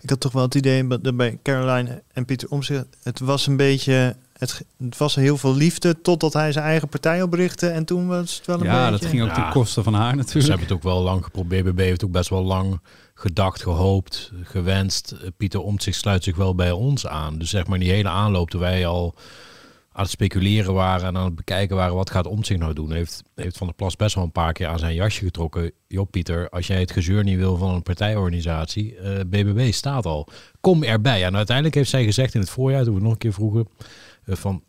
[0.00, 3.56] Ik had toch wel het idee dat bij Caroline en Pieter Omtzigt, het was een
[3.56, 8.06] beetje, het, het was heel veel liefde totdat hij zijn eigen partij oprichtte en toen
[8.06, 9.00] was het wel een ja, beetje...
[9.00, 10.44] dat ging ook ten koste van haar natuurlijk.
[10.44, 11.64] Ze hebben het ook wel lang geprobeerd.
[11.64, 12.80] BBB heeft ook best wel lang
[13.14, 15.14] gedacht, gehoopt, gewenst.
[15.36, 17.38] Pieter Omtzigt sluit zich wel bij ons aan.
[17.38, 19.14] Dus zeg maar die hele aanloop, toen wij al
[19.92, 23.22] aan het speculeren waren en aan het bekijken waren wat gaat Omtzigt nou doen, heeft,
[23.34, 25.72] heeft Van der Plas best wel een paar keer aan zijn jasje getrokken.
[25.86, 30.28] Joh Pieter, als jij het gezeur niet wil van een partijorganisatie, uh, BBB staat al.
[30.60, 31.24] Kom erbij.
[31.24, 33.68] En uiteindelijk heeft zij gezegd in het voorjaar, toen we nog een keer vroegen,
[34.36, 34.62] van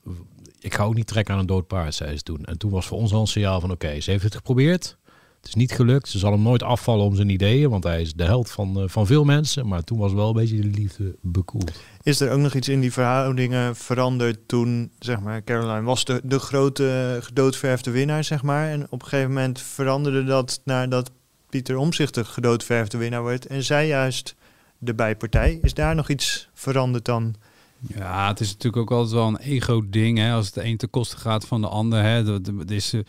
[0.59, 2.45] ik ga ook niet trekken aan een dood paard, zei ze toen.
[2.45, 4.97] En toen was voor ons al een signaal van oké, ze heeft het geprobeerd.
[5.39, 6.09] Het is niet gelukt.
[6.09, 8.83] Ze zal hem nooit afvallen om zijn ideeën, want hij is de held van, uh,
[8.87, 9.67] van veel mensen.
[9.67, 11.71] Maar toen was wel een beetje de liefde bekoeld.
[12.01, 16.21] Is er ook nog iets in die verhoudingen veranderd toen, zeg maar, Caroline was de,
[16.23, 18.69] de grote gedoodverfde winnaar, zeg maar.
[18.69, 21.11] En op een gegeven moment veranderde dat naar dat
[21.49, 23.45] Pieter Omzicht de gedoodverfde winnaar wordt.
[23.45, 24.35] En zij juist
[24.77, 25.59] de bijpartij.
[25.61, 27.35] Is daar nog iets veranderd dan?
[27.87, 30.31] Ja, het is natuurlijk ook altijd wel een ego-ding.
[30.31, 32.03] Als het een ten koste gaat van de ander.
[32.03, 32.23] Hè.
[32.23, 33.01] Dat, uh,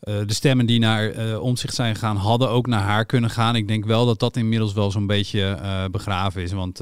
[0.00, 3.56] de stemmen die naar uh, omzicht zijn gegaan, hadden ook naar haar kunnen gaan.
[3.56, 6.52] Ik denk wel dat dat inmiddels wel zo'n beetje uh, begraven is.
[6.52, 6.80] Want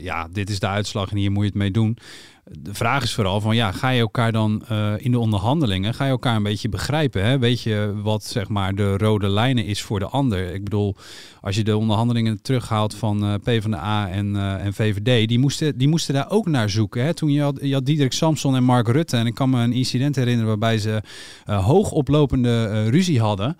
[0.00, 1.98] ja, dit is de uitslag en hier moet je het mee doen.
[2.44, 4.62] De vraag is vooral van ja, ga je elkaar dan
[4.96, 7.24] in de onderhandelingen, ga je elkaar een beetje begrijpen?
[7.24, 7.38] Hè?
[7.38, 10.54] Weet je wat zeg maar de rode lijnen is voor de ander?
[10.54, 10.96] Ik bedoel,
[11.40, 16.30] als je de onderhandelingen terughaalt van PvdA en, en VVD, die moesten, die moesten daar
[16.30, 17.04] ook naar zoeken.
[17.04, 17.14] Hè?
[17.14, 19.72] Toen je had, je had Diederik Samson en Mark Rutte en ik kan me een
[19.72, 21.02] incident herinneren waarbij ze
[21.44, 23.56] hoogoplopende uh, ruzie hadden.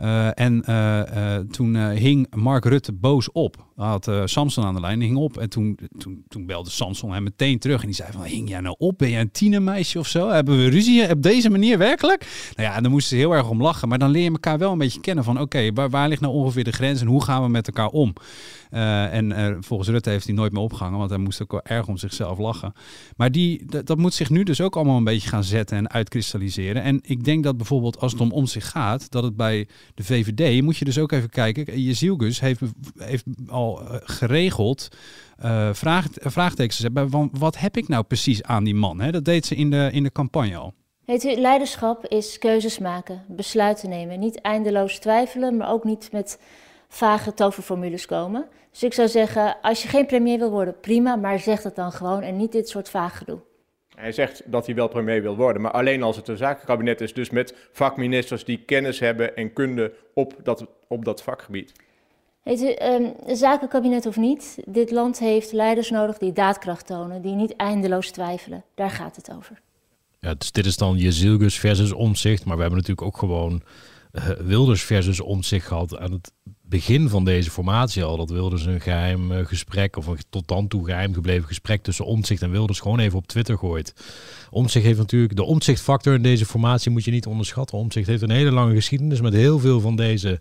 [0.00, 3.66] Uh, en uh, toen hing Mark Rutte boos op.
[3.76, 5.38] Hij had Samson aan de lijn, hing op.
[5.38, 7.80] En toen, toen, toen belde Samson hem meteen terug.
[7.80, 8.98] En die zei van, hing jij nou op?
[8.98, 10.28] Ben jij een tienermeisje of zo?
[10.28, 12.26] Hebben we ruzie op deze manier werkelijk?
[12.56, 13.88] Nou ja, dan moesten ze heel erg om lachen.
[13.88, 15.40] Maar dan leer je elkaar wel een beetje kennen van...
[15.40, 18.12] oké, waar ligt nou ongeveer de grens en hoe gaan we met elkaar om?
[18.74, 21.62] Uh, en uh, volgens Rutte heeft hij nooit meer opgehangen, want hij moest ook wel
[21.62, 22.72] erg om zichzelf lachen.
[23.16, 26.82] Maar die, dat, moet zich nu dus ook allemaal een beetje gaan zetten en uitkristalliseren.
[26.82, 30.04] En ik denk dat bijvoorbeeld als het om om zich gaat, dat het bij de
[30.04, 31.82] VVD, moet je dus ook even kijken.
[31.82, 32.60] Jezielgus heeft,
[32.98, 34.88] heeft al uh, geregeld
[35.72, 39.00] vraag, vraagtekens hebben wat heb ik nou precies aan die man?
[39.00, 39.10] Hè?
[39.10, 40.74] Dat deed ze in de, in de campagne al.
[41.04, 44.18] Weet u, leiderschap is keuzes maken, besluiten nemen.
[44.18, 46.38] Niet eindeloos twijfelen, maar ook niet met
[46.94, 48.46] vage toverformules komen.
[48.70, 51.92] Dus ik zou zeggen, als je geen premier wil worden, prima, maar zeg dat dan
[51.92, 53.38] gewoon en niet dit soort vaag gedoe.
[53.94, 57.14] Hij zegt dat hij wel premier wil worden, maar alleen als het een zakenkabinet is,
[57.14, 61.72] dus met vakministers die kennis hebben en kunde op dat, op dat vakgebied.
[62.42, 67.22] Weet u, um, een zakenkabinet of niet, dit land heeft leiders nodig die daadkracht tonen,
[67.22, 68.64] die niet eindeloos twijfelen.
[68.74, 69.60] Daar gaat het over.
[70.18, 73.62] Ja, dus dit is dan Jezilgus versus Omzicht, maar we hebben natuurlijk ook gewoon
[74.12, 76.32] uh, Wilders versus Omzicht gehad aan het
[76.68, 78.16] begin van deze formatie al.
[78.16, 82.04] Dat Wilders een geheim uh, gesprek, of een tot dan toe geheim gebleven gesprek tussen
[82.04, 83.94] Omzicht en Wilders gewoon even op Twitter gooit.
[84.50, 87.78] Omzicht heeft natuurlijk, de omzichtfactor in deze formatie moet je niet onderschatten.
[87.78, 90.40] Omzicht heeft een hele lange geschiedenis met heel veel van deze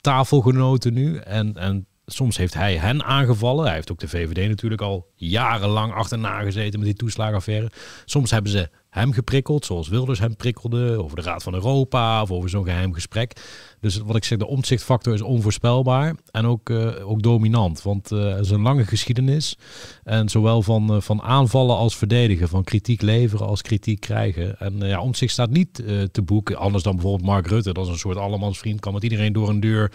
[0.00, 1.16] tafelgenoten nu.
[1.16, 3.64] En, en soms heeft hij hen aangevallen.
[3.64, 7.70] Hij heeft ook de VVD natuurlijk al jarenlang achterna gezeten met die toeslagenaffaire.
[8.04, 12.30] Soms hebben ze hem geprikkeld, zoals Wilders hem prikkelde, over de Raad van Europa of
[12.30, 13.32] over zo'n geheim gesprek.
[13.80, 17.82] Dus wat ik zeg, de omzichtfactor is onvoorspelbaar en ook, uh, ook dominant.
[17.82, 19.58] Want uh, het is een lange geschiedenis.
[20.04, 24.58] En zowel van, uh, van aanvallen als verdedigen, van kritiek leveren als kritiek krijgen.
[24.58, 25.74] En ja, omzicht staat niet
[26.12, 27.72] te boek, anders dan bijvoorbeeld Mark Rutte.
[27.72, 29.92] Dat is een soort allemansvriend, kan met iedereen door een deur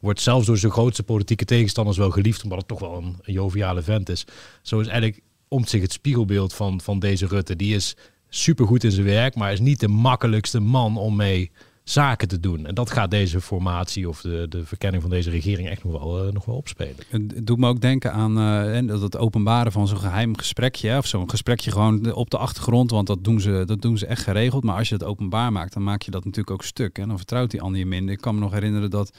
[0.00, 3.82] wordt zelfs door zijn grootste politieke tegenstanders wel geliefd, omdat het toch wel een, joviale
[3.82, 4.24] vent is.
[4.62, 7.56] Zo is eigenlijk omzicht het spiegelbeeld van, van deze Rutte.
[7.56, 7.96] Die is
[8.28, 11.50] supergoed in zijn werk, maar is niet de makkelijkste man om mee
[11.90, 12.66] zaken te doen.
[12.66, 16.26] En dat gaat deze formatie of de, de verkenning van deze regering echt nog wel,
[16.26, 16.96] uh, nog wel opspelen.
[17.08, 20.96] Het doet me ook denken aan uh, dat het openbaren van zo'n geheim gesprekje.
[20.96, 22.90] Of zo'n gesprekje gewoon op de achtergrond.
[22.90, 24.64] Want dat doen, ze, dat doen ze echt geregeld.
[24.64, 26.98] Maar als je het openbaar maakt, dan maak je dat natuurlijk ook stuk.
[26.98, 28.14] En dan vertrouwt die ander je minder.
[28.14, 29.12] Ik kan me nog herinneren dat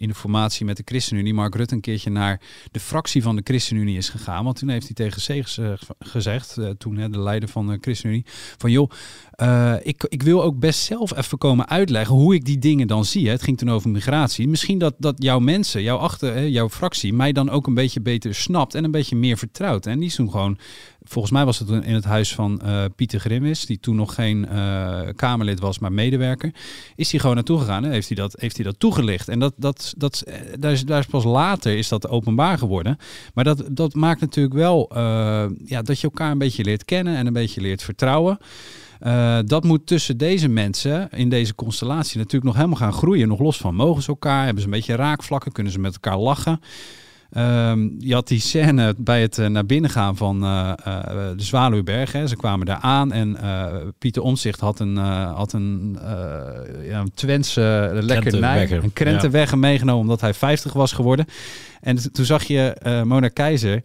[0.00, 3.42] in de formatie met de ChristenUnie Mark Rutte een keertje naar de fractie van de
[3.44, 4.44] ChristenUnie is gegaan.
[4.44, 8.24] Want toen heeft hij tegen Segers uh, gezegd, toen hè, de leider van de ChristenUnie,
[8.56, 8.90] van joh,
[9.82, 13.26] ik, ik wil ook best zelf even komen uitleggen hoe ik die dingen dan zie.
[13.26, 13.32] Hè.
[13.32, 14.48] Het ging toen over migratie.
[14.48, 18.34] Misschien dat, dat jouw mensen, jouw achter, jouw fractie, mij dan ook een beetje beter
[18.34, 19.86] snapt en een beetje meer vertrouwt.
[19.86, 20.58] En die is toen gewoon,
[21.02, 24.46] volgens mij was het in het huis van uh, Pieter Grimwis, die toen nog geen
[24.52, 26.54] uh, Kamerlid was, maar medewerker,
[26.96, 29.28] is hij gewoon naartoe gegaan en heeft hij dat, heeft hij dat toegelicht.
[29.28, 32.98] En dat, dat, dat, eh, daar, is, daar is pas later is dat openbaar geworden.
[33.34, 34.88] Maar dat, dat maakt natuurlijk wel
[35.64, 38.38] ja, dat je elkaar een beetje leert kennen en een beetje leert vertrouwen.
[39.44, 43.28] Dat moet tussen deze mensen in deze constellatie natuurlijk nog helemaal gaan groeien.
[43.28, 46.18] Nog los van mogen ze elkaar, hebben ze een beetje raakvlakken, kunnen ze met elkaar
[46.18, 46.60] lachen.
[47.36, 50.72] Um, je had die scène bij het uh, naar binnen gaan van uh,
[51.36, 52.12] de Zwaluwberg.
[52.12, 52.26] Hè.
[52.26, 53.36] Ze kwamen daar aan en
[53.98, 55.98] Pieter Omzicht had een, had een,
[56.82, 59.66] ja, een Twentse lekkernij, een krentenwegger ja.
[59.66, 61.26] meegenomen omdat hij 50 was geworden.
[61.80, 63.82] En toen zag je Mona Keizer...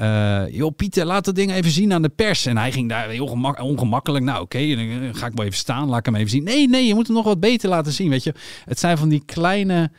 [0.00, 2.46] Uh, joh, Pieter, laat dat ding even zien aan de pers.
[2.46, 4.24] En hij ging daar heel gemak ongemakkelijk.
[4.24, 5.88] Nou, oké, okay, dan ga ik wel even staan.
[5.88, 6.44] Laat ik hem even zien.
[6.44, 8.10] Nee, nee, je moet hem nog wat beter laten zien.
[8.10, 9.90] Weet je, het zijn van die kleine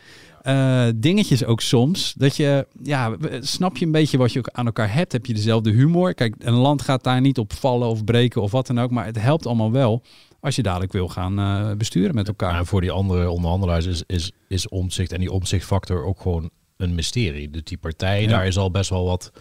[0.43, 2.13] uh, dingetjes ook soms.
[2.17, 5.11] Dat je, ja, snap je een beetje wat je ook aan elkaar hebt?
[5.11, 6.13] Heb je dezelfde humor?
[6.13, 8.91] Kijk, een land gaat daar niet op vallen of breken of wat dan ook.
[8.91, 10.03] Maar het helpt allemaal wel
[10.39, 12.57] als je dadelijk wil gaan uh, besturen met elkaar.
[12.57, 16.95] En voor die andere onderhandelaars is, is, is omzicht en die omzichtfactor ook gewoon een
[16.95, 17.49] mysterie.
[17.49, 18.27] Dus die partij, ja.
[18.27, 19.31] daar is al best wel wat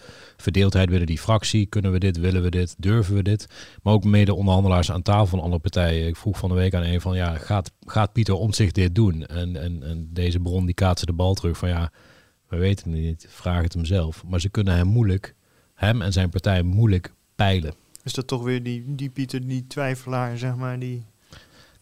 [0.43, 1.65] verdeeldheid binnen die fractie.
[1.65, 3.47] Kunnen we dit, willen we dit, durven we dit?
[3.83, 6.07] Maar ook mede onderhandelaars aan tafel van andere partijen.
[6.07, 9.25] Ik vroeg van de week aan een van, ja, gaat, gaat Pieter Omtzigt dit doen?
[9.25, 11.91] En, en, en deze bron die kaatsen de bal terug van, ja,
[12.47, 14.23] we weten het niet, vraag het hem zelf.
[14.25, 15.35] Maar ze kunnen hem moeilijk,
[15.73, 17.73] hem en zijn partij moeilijk peilen.
[18.03, 21.03] Is dat toch weer die, die Pieter, die twijfelaar, zeg maar, die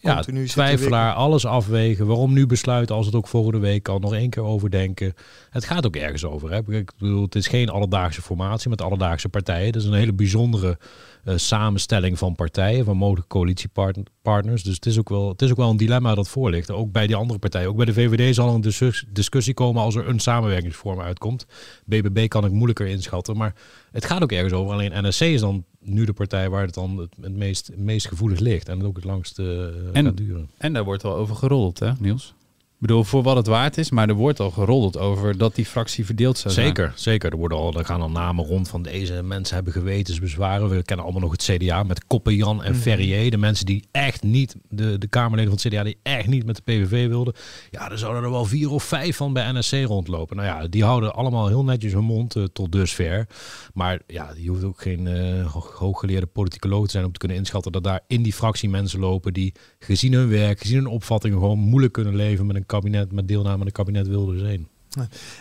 [0.01, 2.07] ja, twijfelaar, alles afwegen.
[2.07, 4.01] Waarom nu besluiten als het ook volgende week kan?
[4.01, 5.13] Nog één keer overdenken.
[5.49, 6.51] Het gaat ook ergens over.
[6.51, 6.57] Hè?
[6.57, 9.65] Ik bedoel, het is geen alledaagse formatie met alledaagse partijen.
[9.65, 10.77] Het is een hele bijzondere
[11.25, 14.07] uh, samenstelling van partijen, van mogelijke coalitiepartners.
[14.23, 16.71] Dus het is, ook wel, het is ook wel een dilemma dat voor ligt.
[16.71, 17.69] Ook bij die andere partijen.
[17.69, 21.45] Ook bij de VVD zal een dis discussie komen als er een samenwerkingsvorm uitkomt.
[21.85, 23.37] BBB kan ik moeilijker inschatten.
[23.37, 23.55] Maar
[23.91, 24.73] het gaat ook ergens over.
[24.73, 28.07] Alleen NSC is dan nu de partij waar het dan het, het meest, het meest
[28.07, 28.69] gevoelig ligt.
[28.69, 30.49] En het ook het langst uh, en, gaat duren.
[30.57, 32.33] En daar wordt wel over gerold, hè Niels?
[32.81, 35.65] Ik bedoel, voor wat het waard is, maar er wordt al geroddeld over dat die
[35.65, 36.65] fractie verdeeld zou zijn.
[36.65, 37.31] Zeker, zeker.
[37.31, 40.69] Er, worden al, er gaan al namen rond van deze mensen hebben gewetensbezwaren.
[40.69, 42.79] We kennen allemaal nog het CDA met Koppen Jan en mm.
[42.79, 43.31] Ferrier.
[43.31, 46.55] De mensen die echt niet, de, de Kamerleden van het CDA die echt niet met
[46.55, 47.33] de PVV wilden.
[47.69, 50.35] Ja, er zouden er wel vier of vijf van bij NSC rondlopen.
[50.35, 53.27] Nou ja, die houden allemaal heel netjes hun mond uh, tot dusver.
[53.73, 57.71] Maar ja, je hoeft ook geen uh, hooggeleerde politicoloog te zijn om te kunnen inschatten
[57.71, 61.59] dat daar in die fractie mensen lopen die gezien hun werk, gezien hun opvattingen gewoon
[61.59, 64.67] moeilijk kunnen leven met een kabinet met deelname aan het kabinet wilde zijn.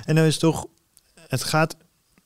[0.04, 0.66] En dan is toch,
[1.28, 1.76] het gaat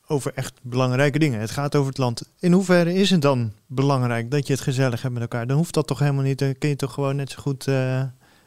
[0.07, 1.41] over echt belangrijke dingen.
[1.41, 2.23] Het gaat over het land.
[2.39, 5.47] In hoeverre is het dan belangrijk dat je het gezellig hebt met elkaar?
[5.47, 6.39] Dan hoeft dat toch helemaal niet.
[6.39, 7.67] Dan kun je toch gewoon net zo goed.
[7.67, 8.03] Uh,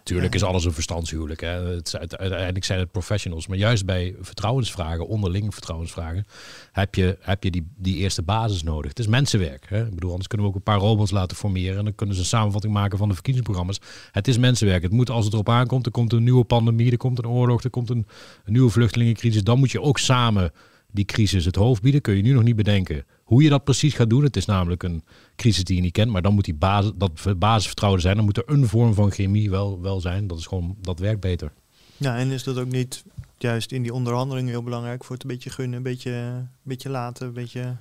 [0.07, 1.41] Tuurlijk is alles een verstandshuwelijk.
[1.41, 1.47] Hè.
[1.49, 3.47] Het, uiteindelijk zijn het professionals.
[3.47, 6.25] Maar juist bij vertrouwensvragen, onderling vertrouwensvragen,
[6.71, 8.89] heb je, heb je die, die eerste basis nodig.
[8.89, 9.65] Het is mensenwerk.
[9.69, 9.85] Hè.
[9.85, 11.77] Ik bedoel, anders kunnen we ook een paar robots laten formeren.
[11.77, 13.79] En dan kunnen ze een samenvatting maken van de verkiezingsprogramma's.
[14.11, 14.81] Het is mensenwerk.
[14.81, 15.85] Het moet als het erop aankomt.
[15.85, 18.05] Er komt een nieuwe pandemie, er komt een oorlog, er komt een,
[18.45, 19.43] een nieuwe vluchtelingencrisis.
[19.43, 20.51] Dan moet je ook samen
[20.97, 22.01] die crisis het hoofd bieden.
[22.01, 24.23] Kun je nu nog niet bedenken hoe je dat precies gaat doen.
[24.23, 25.03] Het is namelijk een
[25.35, 26.11] crisis die je niet kent.
[26.11, 28.15] Maar dan moet die basis, dat basisvertrouwen zijn.
[28.15, 30.27] Dan moet er een vorm van chemie wel, wel zijn.
[30.27, 31.51] Dat is gewoon, dat werkt beter.
[31.97, 33.03] Ja, en is dat ook niet
[33.37, 36.89] juist in die onderhandelingen heel belangrijk voor het een beetje gunnen, een beetje, een beetje
[36.89, 37.75] laten, een beetje...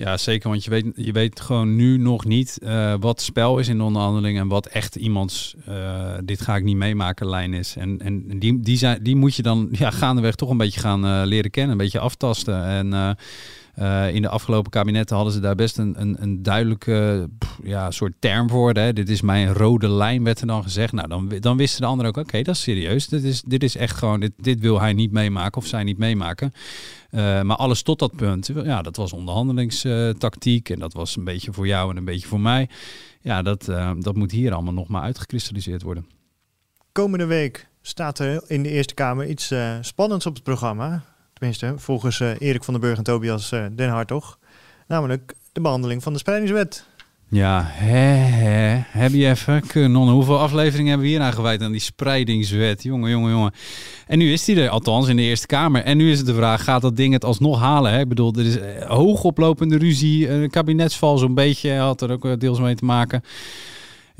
[0.00, 0.48] Ja, zeker.
[0.48, 3.84] Want je weet, je weet gewoon nu nog niet uh, wat spel is in de
[3.84, 7.76] onderhandelingen en wat echt iemands uh, dit ga ik niet meemaken lijn is.
[7.76, 11.04] En, en die, die, zijn, die moet je dan ja, gaandeweg toch een beetje gaan
[11.04, 12.64] uh, leren kennen, een beetje aftasten.
[12.64, 13.16] En
[13.78, 17.28] uh, in de afgelopen kabinetten hadden ze daar best een, een, een duidelijke
[17.62, 18.72] ja, soort term voor.
[18.72, 18.92] Hè.
[18.92, 20.92] Dit is mijn rode lijn, werd er dan gezegd.
[20.92, 23.08] Nou, dan, dan wisten de anderen ook, oké, dat is serieus.
[23.08, 25.98] Dit is, dit is echt gewoon, dit, dit wil hij niet meemaken of zij niet
[25.98, 26.52] meemaken.
[27.10, 30.70] Uh, maar alles tot dat punt, ja, dat was onderhandelingstactiek.
[30.70, 32.68] en dat was een beetje voor jou en een beetje voor mij.
[33.20, 36.06] Ja, dat, uh, dat moet hier allemaal nog maar uitgekristalliseerd worden.
[36.92, 41.02] Komende week staat er in de Eerste Kamer iets spannends op het programma.
[41.76, 44.38] Volgens uh, Erik van den Burg en Tobias uh, Den Hartog.
[44.86, 46.84] Namelijk de behandeling van de spreidingswet.
[47.28, 47.66] Ja.
[48.90, 50.00] Heb je even kunnen.
[50.00, 52.82] Hoeveel afleveringen hebben we hier aan gewijd aan die spreidingswet?
[52.82, 53.52] Jongen, jongen, jongen.
[54.06, 55.82] En nu is die er, althans in de Eerste Kamer.
[55.82, 57.92] En nu is het de vraag, gaat dat ding het alsnog halen?
[57.92, 58.00] Hè?
[58.00, 60.28] Ik bedoel, er is eh, hoogoplopende ruzie.
[60.28, 63.22] Een kabinetsval zo'n beetje had er ook eh, deels mee te maken.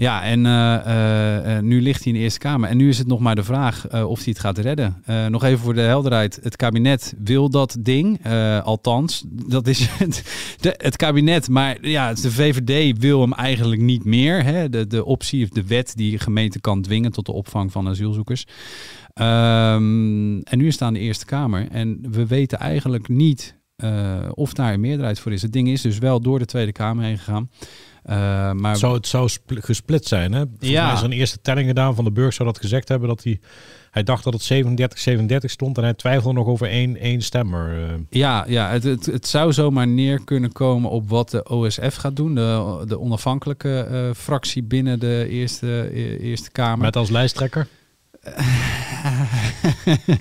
[0.00, 2.68] Ja, en eh, eh, eh, nu ligt hij in de Eerste Kamer.
[2.68, 5.02] En nu is het nog maar de vraag of hij het gaat redden.
[5.28, 6.38] Nog even voor de helderheid.
[6.42, 8.26] Het kabinet wil dat ding.
[8.62, 10.22] althans, dat is het,
[10.60, 11.48] het kabinet.
[11.48, 14.44] Maar ja, de VVD wil hem eigenlijk niet meer.
[14.44, 14.68] Hè?
[14.68, 18.46] De, de optie of de wet die gemeente kan dwingen tot de opvang van asielzoekers.
[19.14, 21.68] Ehm, en nu is het aan de Eerste Kamer.
[21.70, 23.58] En we weten eigenlijk niet
[24.34, 25.42] of daar een meerderheid voor is.
[25.42, 27.48] Het ding is dus wel door de Tweede Kamer heen gegaan.
[28.04, 30.38] Eh, maar Zou het zou spl- gesplit zijn, hè?
[30.48, 30.84] Volgens Ja.
[30.84, 33.22] mij is er een eerste telling gedaan van de Burg zou dat gezegd hebben dat
[33.24, 33.40] hij
[33.90, 37.82] hij dacht dat het 37 37 stond en hij twijfelde nog over één, één stemmer.
[37.84, 37.94] eh.
[38.10, 42.16] Ja, ja het, het, het zou zomaar neer kunnen komen op wat de OSF gaat
[42.16, 42.34] doen.
[42.34, 46.78] De, de onafhankelijke eh, fractie binnen de Eerste, eh, eerste Kamer.
[46.84, 47.66] Met als lijsttrekker?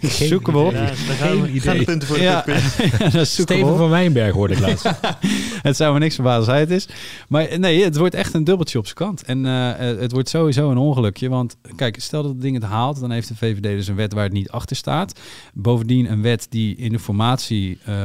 [0.02, 0.72] Zoeken we op.
[0.72, 2.44] Ja, dan gaan de punten voor de ja,
[3.12, 3.78] ja, Steven op.
[3.78, 4.84] van Wijnberg hoorde ik laatst.
[5.62, 6.88] het zou me niks verbazen als hij het is.
[7.28, 9.24] Maar nee, het wordt echt een dubbeltje op zijn kant.
[9.24, 11.30] En eh, eh, het wordt sowieso een ongelukje.
[11.30, 14.14] Want kijk, stel dat het ding het haalt, dan heeft de VVD dus een wet
[14.14, 15.20] waar het niet achter staat.
[15.54, 17.96] Bovendien een wet die in de formatie eh,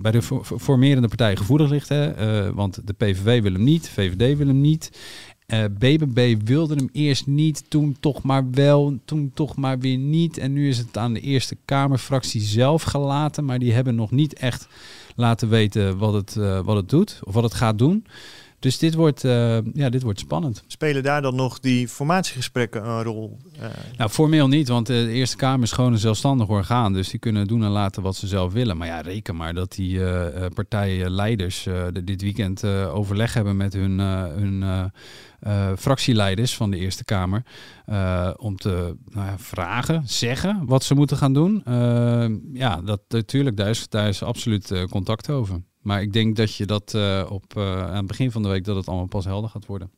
[0.00, 1.88] bij de for- for- formerende partij gevoelig ligt.
[1.88, 2.10] Hè?
[2.12, 4.90] Eh, want de PVV wil hem niet, VVD wil hem niet.
[5.46, 10.38] Eh, BBB wilde hem eerst niet, toen toch maar wel, toen toch maar weer niet.
[10.38, 14.34] En nu is het aan de Eerste Kamerfractie zelf gelaten, maar die hebben nog niet
[14.34, 14.68] echt
[15.16, 18.06] laten weten wat het, eh, wat het doet of wat het gaat doen.
[18.64, 20.64] Dus dit wordt, eh, ja, dit wordt spannend.
[20.66, 23.38] Spelen daar dan nog die formatiegesprekken een rol?
[23.60, 26.92] Eh, Nou, formeel niet, want de Eerste Kamer is gewoon een zelfstandig orgaan.
[26.92, 28.76] Dus die kunnen doen en laten wat ze zelf willen.
[28.76, 33.34] Maar ja, reken maar dat die eh, eh, partijleiders eh, de- dit weekend eh, overleg
[33.34, 34.84] hebben met hun, eh, hun eh,
[35.40, 37.42] eh, fractieleiders van de Eerste Kamer.
[37.86, 41.62] eh, om te nou ja, vragen, zeggen wat ze moeten gaan doen.
[41.64, 45.62] Eh, ja, dat natuurlijk, daar is, daar is absoluut eh, contact over.
[45.84, 48.64] Maar ik denk dat je dat eh, op, eh, aan het begin van de week
[48.64, 49.90] dat het allemaal pas helder gaat worden.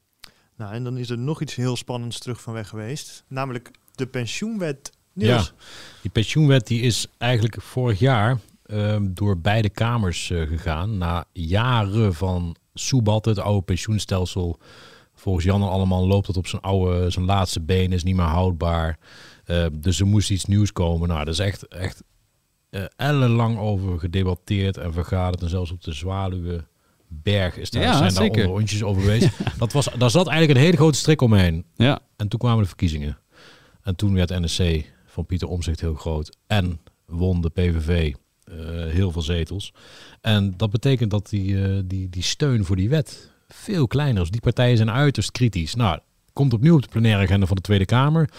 [0.56, 3.24] nou, en dan is er nog iets heel spannends terug van weg geweest.
[3.28, 4.92] Namelijk de pensioenwet.
[5.12, 5.64] Niels, Ja,
[6.02, 10.98] die pensioenwet die is eigenlijk vorig jaar ehm, door beide kamers eh, gegaan.
[10.98, 14.58] Na jaren van soebat, het oude pensioenstelsel.
[15.14, 18.24] Volgens Jan en allemaal loopt het op zijn oude, zijn laatste been, is niet meer
[18.24, 18.98] houdbaar.
[19.44, 21.08] Eh, dus er moest iets nieuws komen.
[21.08, 22.02] Nou, dat is echt, echt
[22.70, 25.42] eh, ellenlang over gedebatteerd en vergaderd.
[25.42, 28.36] En zelfs op de Zwaluweberg is daar, Ja, zijn zeker.
[28.36, 29.28] daar onderontjes over geweest.
[29.58, 31.64] dat was, daar zat eigenlijk een hele grote strik omheen.
[31.74, 32.00] Ja.
[32.16, 33.18] En toen kwamen de verkiezingen.
[33.82, 36.36] En toen werd NSC van Pieter Omzicht heel groot.
[36.46, 38.56] En won de PVV eh,
[38.92, 39.72] heel veel zetels.
[40.20, 44.30] En dat betekent dat die, eh, die, die steun voor die wet veel kleiner is.
[44.30, 45.74] Die partijen zijn uiterst kritisch.
[45.74, 45.98] Nou,
[46.32, 48.30] komt opnieuw op de plenaire agenda van de Tweede Kamer.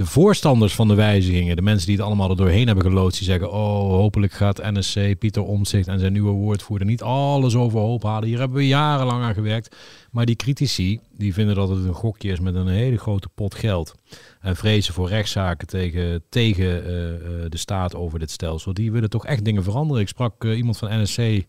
[0.00, 3.28] De voorstanders van de wijzigingen, de mensen die het allemaal er doorheen hebben geloodst, die
[3.28, 8.28] zeggen: Oh, hopelijk gaat NSC, Pieter Omtzigt en zijn nieuwe woordvoerder niet alles overhoop halen.
[8.28, 9.76] Hier hebben we jarenlang aan gewerkt.
[10.10, 13.54] Maar die critici, die vinden dat het een gokje is met een hele grote pot
[13.54, 13.94] geld.
[14.40, 18.74] En vrezen voor rechtszaken tegen, tegen eh, eh, de staat over dit stelsel.
[18.74, 20.02] Die willen toch echt dingen veranderen.
[20.02, 21.44] Ik sprak eh, iemand van NSC.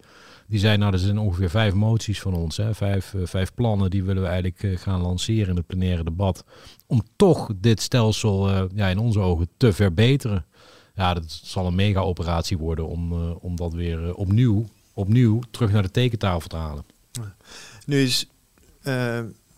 [0.51, 2.57] Die zei, nou, er zijn ongeveer vijf moties van ons.
[2.57, 2.73] Hè?
[2.73, 6.43] Vijf, eh, vijf plannen die willen we eigenlijk eh, gaan lanceren in het plenaire debat.
[6.87, 10.45] Om toch dit stelsel eh, ja, in onze ogen te verbeteren.
[10.95, 15.91] Ja, dat zal een mega-operatie worden om, om dat weer opnieuw, opnieuw terug naar de
[15.91, 16.85] tekentafel te halen.
[17.85, 18.27] Nu is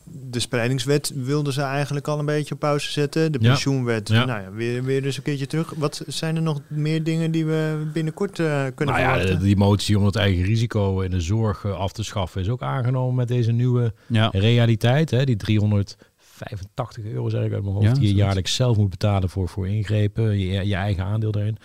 [0.06, 3.32] de spreidingswet wilden ze eigenlijk al een beetje op pauze zetten.
[3.32, 3.48] De Ja.
[3.48, 4.26] pensioenwet, Ja.
[4.26, 5.74] nou ja, weer, weer eens een keertje terug.
[5.78, 9.40] Wat zijn er nog meer dingen die we binnenkort eh, kunnen Nou ja, verwachten?
[9.46, 12.62] die motie om het eigen risico in de zorg eh, af te schaffen is ook
[12.62, 14.30] aangenomen met deze nieuwe Ja.
[14.32, 15.12] realiteit.
[15.12, 15.24] Hè?
[15.26, 19.30] Die 385 euro zeg ik uit mijn hoofd, Ja, die je jaarlijks zelf moet betalen
[19.30, 21.58] voor, voor ingrepen, je, je eigen aandeel daarin.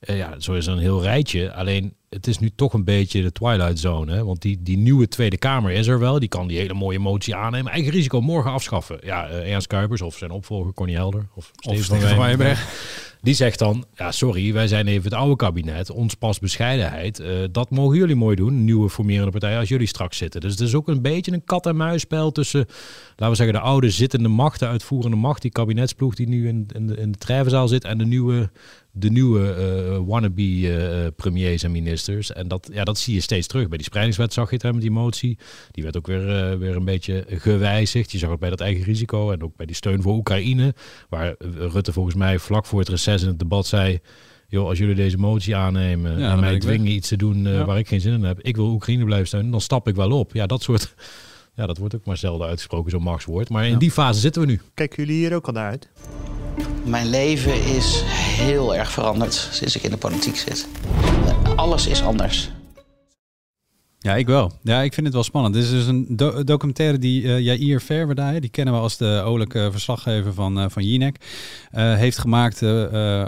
[0.00, 1.52] Eh, ja, zo is er een heel rijtje.
[1.52, 4.12] Alleen het is nu toch een beetje de twilight zone.
[4.12, 4.24] Hè?
[4.24, 6.18] Want die, die nieuwe Tweede Kamer is er wel.
[6.18, 7.72] Die kan die hele mooie motie aannemen.
[7.72, 8.98] Eigen risico morgen afschaffen.
[9.02, 11.28] Ja, eh, Ernst Kuipers of zijn opvolger Connie Helder.
[11.34, 12.66] Of Steven van Wijnberg.
[13.20, 15.90] Die zegt dan, ja sorry, wij zijn even het oude kabinet.
[15.90, 17.20] Ons past bescheidenheid.
[17.20, 20.40] Eh, dat mogen jullie mooi doen, nieuwe formerende partij, als jullie straks zitten.
[20.40, 22.66] Dus het is ook een beetje een kat-en-muisspel tussen,
[23.08, 26.66] laten we zeggen, de oude zittende macht, de uitvoerende macht, die kabinetsploeg die nu in,
[26.74, 28.50] in, de, in de treffenzaal zit, en de nieuwe,
[28.98, 32.32] de nieuwe eh, wannabe eh, premiers en ministers.
[32.32, 33.68] En dat, ja, dat zie je steeds terug.
[33.68, 35.38] Bij die spreidingswet zag je het hè, met die motie.
[35.70, 38.12] Die werd ook weer, eh, weer een beetje gewijzigd.
[38.12, 40.74] Je zag het bij dat eigen risico en ook bij die steun voor Oekraïne.
[41.08, 43.98] Waar Rutte volgens mij vlak voor het reces in het debat zei...
[44.48, 47.42] joh, als jullie deze motie aannemen dan en mij ik weg." dwingen iets te doen
[47.42, 47.64] Ja.
[47.64, 48.40] waar ik geen zin in heb...
[48.40, 50.34] ik wil Oekraïne blijven steunen, dan stap ik wel op.
[50.34, 50.94] Ja, dat soort,
[51.54, 53.48] Ja, dat wordt ook maar zelden uitgesproken, zo'n machtswoord.
[53.48, 54.60] Maar in die fase zitten we nu.
[54.74, 55.88] Kijken jullie hier ook al naar uit?
[56.84, 60.68] Mijn leven is heel erg veranderd sinds ik in de politiek zit.
[61.56, 62.50] Alles is anders.
[64.00, 64.52] Ja, ik wel.
[64.62, 65.54] Ja, ik vind het wel spannend.
[65.54, 69.68] Dit is dus een do- documentaire die Jair Verwerdaai, die kennen we als de olijke
[69.70, 71.16] verslaggever van, uh, van Jinek,
[71.74, 72.62] uh, heeft gemaakt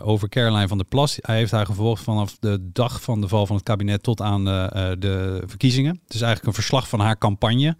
[0.03, 1.17] over Caroline van der Plas.
[1.21, 4.45] Hij heeft haar gevolgd vanaf de dag van de val van het kabinet tot aan
[4.99, 6.01] de verkiezingen.
[6.05, 7.77] Het is eigenlijk een verslag van haar campagne.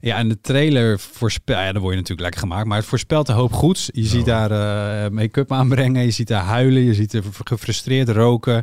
[0.00, 3.28] Ja, en de trailer voorspelt, ja, dan word je natuurlijk lekker gemaakt, maar het voorspelt
[3.28, 3.88] een hoop goeds.
[3.92, 8.62] Je ziet daar uh, make-up aanbrengen, je ziet daar huilen, je ziet er gefrustreerd roken.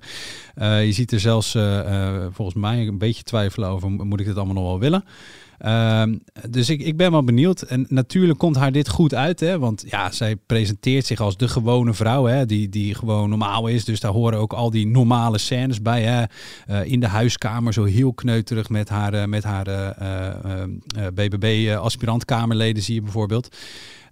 [0.57, 4.35] Uh, je ziet er zelfs uh, volgens mij een beetje twijfelen over, moet ik dit
[4.35, 5.03] allemaal nog wel willen?
[5.61, 6.03] Uh,
[6.49, 7.61] dus ik, ik ben wel benieuwd.
[7.61, 9.59] En natuurlijk komt haar dit goed uit, hè?
[9.59, 12.45] Want ja, zij presenteert zich als de gewone vrouw, hè?
[12.45, 13.85] Die, die gewoon normaal is.
[13.85, 16.23] Dus daar horen ook al die normale scènes bij, hè?
[16.69, 20.63] Uh, in de huiskamer, zo heel kneuterig met haar, uh, met haar uh,
[21.13, 23.55] BBB-aspirantkamerleden zie je bijvoorbeeld.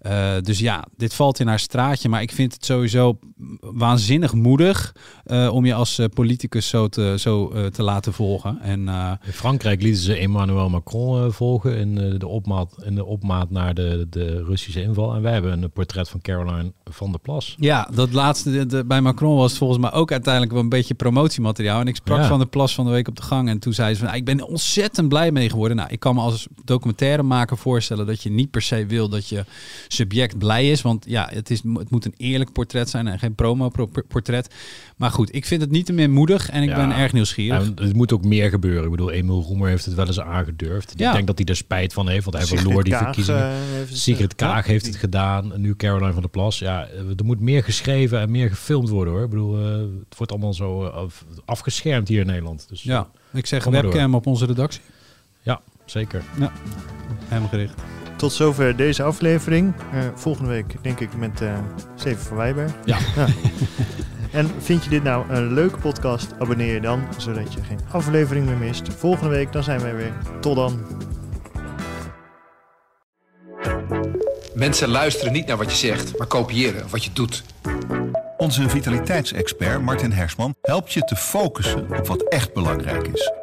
[0.06, 2.10] Uh, dus ja, dit valt in haar straatje.
[2.10, 3.20] Maar ik vind het sowieso
[3.60, 4.96] waanzinnig moedig
[5.26, 8.62] uh, om je als uh, politicus zo te, zo, te laten volgen.
[8.62, 8.88] En,
[9.26, 14.08] in Frankrijk lieten ze Emmanuel Macron volgen in, de opmaat, in de opmaat naar de,
[14.10, 15.16] de Russische inval.
[15.16, 17.56] En wij hebben een portret van Caroline van der Plas.
[17.58, 20.94] Ja, dat laatste de, de, bij Macron was volgens mij ook uiteindelijk wel een beetje
[20.94, 21.80] promotiemateriaal.
[21.80, 22.28] En ik sprak ja.
[22.28, 23.50] van der Plas van de week op de gang.
[23.50, 25.78] En toen zei ze van, ah, ik ben ontzettend blij mee geworden.
[25.78, 29.46] Nou, ik kan me als documentairemaker voorstellen dat je niet per se wil dat je
[29.94, 30.82] subject blij is.
[30.82, 34.54] Want ja, het, is, het moet een eerlijk portret zijn en geen promo-portret.
[34.98, 37.72] Maar goed, ik vind het niet te meer moedig en ik ja, ben erg nieuwsgierig.
[37.76, 38.84] Het moet ook meer gebeuren.
[38.84, 40.94] Ik bedoel, Emil Roemer heeft het wel eens aangedurfd.
[40.96, 41.08] Ja.
[41.08, 43.52] Ik denk dat hij er spijt van heeft, want hij verloor die verkiezingen.
[43.52, 43.56] Uh,
[43.92, 46.60] Sigrid Kaag heeft het gedaan, nu Caroline van der Plas.
[46.60, 46.88] Ja,
[47.18, 49.24] er moet meer geschreven en meer gefilmd worden hoor.
[49.24, 49.66] Ik bedoel, uh,
[50.10, 50.84] het wordt allemaal zo
[51.46, 52.66] afgeschermd hier in Nederland.
[52.70, 54.82] Dus, ja, ik zeg webcam op onze redactie.
[55.42, 56.24] Ja, zeker.
[56.40, 56.52] Ja,
[57.28, 57.82] hem gericht.
[58.16, 59.74] Tot zover deze aflevering.
[59.94, 61.54] Uh, volgende week denk ik met uh,
[61.96, 62.72] Steven van Wijberg.
[62.86, 62.98] Ja.
[63.16, 63.28] ja.
[64.40, 66.28] en vind je dit nou een leuke podcast?
[66.40, 68.94] Abonneer je dan, zodat je geen aflevering meer mist.
[68.94, 70.14] Volgende week dan zijn wij weer.
[70.40, 70.80] Tot dan.
[74.54, 77.44] Mensen luisteren niet naar wat je zegt, maar kopiëren wat je doet.
[78.38, 83.43] Onze vitaliteitsexpert Martin Hersman helpt je te focussen op wat echt belangrijk is.